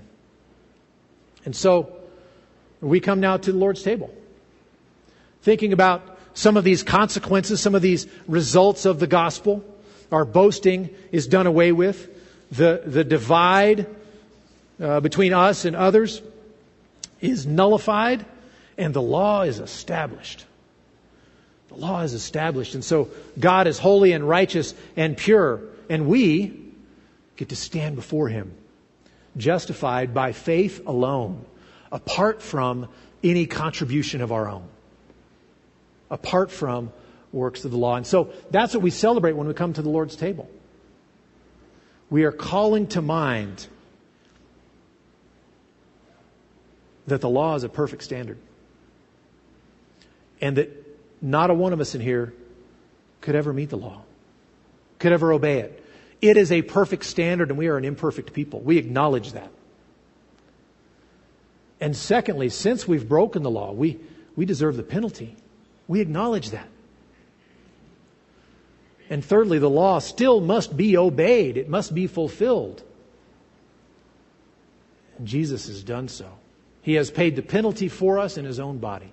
And 1.46 1.56
so, 1.56 1.96
we 2.82 3.00
come 3.00 3.20
now 3.20 3.38
to 3.38 3.52
the 3.52 3.58
Lord's 3.58 3.84
table. 3.84 4.14
Thinking 5.42 5.74
about 5.74 6.18
some 6.34 6.58
of 6.58 6.64
these 6.64 6.84
consequences, 6.84 7.62
some 7.62 7.76
of 7.76 7.82
these 7.82 8.08
results 8.28 8.86
of 8.86 9.00
the 9.00 9.08
gospel. 9.08 9.64
Our 10.12 10.26
boasting 10.26 10.90
is 11.12 11.28
done 11.28 11.48
away 11.48 11.72
with. 11.72 12.10
The, 12.52 12.84
the 12.86 13.04
divide 13.04 13.88
uh, 14.82 15.00
between 15.00 15.34
us 15.34 15.66
and 15.66 15.76
others 15.76 16.22
is 17.22 17.46
nullified, 17.46 18.26
and 18.78 18.94
the 18.94 19.02
law 19.02 19.44
is 19.44 19.60
established. 19.60 20.46
The 21.70 21.76
law 21.76 22.02
is 22.02 22.14
established. 22.14 22.76
And 22.76 22.84
so 22.84 23.10
God 23.40 23.68
is 23.68 23.80
holy 23.80 24.12
and 24.12 24.28
righteous 24.28 24.76
and 24.96 25.18
pure, 25.18 25.62
and 25.90 26.08
we 26.08 26.65
get 27.36 27.50
to 27.50 27.56
stand 27.56 27.96
before 27.96 28.30
Him, 28.30 28.54
justified 29.38 30.14
by 30.14 30.32
faith 30.32 30.86
alone 30.86 31.46
apart 31.92 32.42
from 32.42 32.90
any 33.24 33.46
contribution 33.46 34.22
of 34.22 34.32
our 34.32 34.48
own, 34.48 34.68
apart 36.10 36.52
from 36.52 36.92
works 37.32 37.66
of 37.66 37.72
the 37.72 37.78
law. 37.78 37.96
And 37.96 38.06
so 38.06 38.32
that's 38.52 38.74
what 38.74 38.84
we 38.84 38.92
celebrate 38.92 39.34
when 39.34 39.48
we 39.48 39.54
come 39.54 39.74
to 39.74 39.82
the 39.82 39.90
Lord's 39.90 40.16
table. 40.16 40.50
We 42.10 42.24
are 42.24 42.32
calling 42.32 42.88
to 42.88 43.02
mind 43.02 43.68
that 47.08 47.22
the 47.22 47.30
law 47.30 47.56
is 47.56 47.64
a 47.64 47.70
perfect 47.70 48.04
standard. 48.04 48.38
And 50.42 50.58
that 50.58 50.98
not 51.22 51.50
a 51.50 51.54
one 51.54 51.74
of 51.74 51.80
us 51.80 51.96
in 51.96 52.02
here 52.02 52.34
could 53.22 53.36
ever 53.36 53.54
meet 53.54 53.70
the 53.70 53.78
law, 53.78 54.02
could 55.00 55.14
ever 55.14 55.32
obey 55.32 55.60
it. 55.60 55.85
It 56.22 56.38
is 56.38 56.52
a 56.52 56.62
perfect 56.62 57.06
standard, 57.06 57.50
and 57.50 57.58
we 57.58 57.68
are 57.68 57.78
an 57.78 57.86
imperfect 57.86 58.34
people. 58.34 58.60
We 58.62 58.78
acknowledge 58.78 59.34
that. 59.34 59.52
And 61.80 61.96
secondly, 61.96 62.50
since 62.50 62.88
we've 62.88 63.08
broken 63.08 63.44
the 63.44 63.52
law, 63.52 63.72
we, 63.72 64.00
we 64.36 64.46
deserve 64.46 64.78
the 64.78 64.84
penalty. 64.84 65.36
We 65.88 66.02
acknowledge 66.02 66.52
that. 66.52 66.68
And 69.10 69.24
thirdly, 69.24 69.60
the 69.60 69.70
law 69.70 70.00
still 70.00 70.42
must 70.42 70.76
be 70.76 70.98
obeyed. 70.98 71.58
It 71.58 71.70
must 71.70 71.94
be 71.94 72.08
fulfilled. 72.08 72.82
And 75.18 75.28
Jesus 75.28 75.68
has 75.68 75.84
done 75.84 76.08
so. 76.08 76.28
He 76.82 76.96
has 76.96 77.12
paid 77.12 77.36
the 77.36 77.42
penalty 77.42 77.88
for 77.88 78.20
us 78.20 78.38
in 78.38 78.46
His 78.46 78.60
own 78.60 78.80
body. 78.80 79.12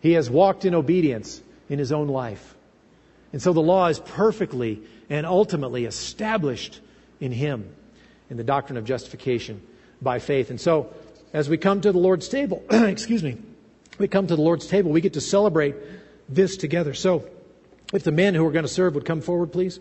He 0.00 0.12
has 0.12 0.28
walked 0.28 0.64
in 0.64 0.74
obedience 0.74 1.40
in 1.68 1.78
His 1.78 1.92
own 1.92 2.08
life. 2.08 2.56
And 3.32 3.40
so 3.40 3.52
the 3.52 3.60
law 3.60 3.86
is 3.86 4.00
perfectly 4.00 4.82
and 5.08 5.26
ultimately 5.26 5.84
established 5.84 6.80
in 7.20 7.32
Him 7.32 7.74
in 8.28 8.36
the 8.36 8.44
doctrine 8.44 8.76
of 8.76 8.84
justification 8.84 9.62
by 10.02 10.18
faith. 10.18 10.50
And 10.50 10.60
so 10.60 10.92
as 11.32 11.48
we 11.48 11.58
come 11.58 11.80
to 11.80 11.92
the 11.92 11.98
Lord's 11.98 12.28
table, 12.28 12.64
excuse 12.70 13.22
me, 13.22 13.36
we 13.98 14.08
come 14.08 14.26
to 14.26 14.36
the 14.36 14.42
Lord's 14.42 14.66
table, 14.66 14.90
we 14.90 15.00
get 15.00 15.12
to 15.14 15.20
celebrate 15.20 15.74
this 16.28 16.56
together. 16.56 16.94
So, 16.94 17.28
if 17.92 18.04
the 18.04 18.12
men 18.12 18.34
who 18.34 18.46
are 18.46 18.52
going 18.52 18.64
to 18.64 18.68
serve 18.68 18.94
would 18.94 19.04
come 19.04 19.20
forward, 19.20 19.52
please. 19.52 19.80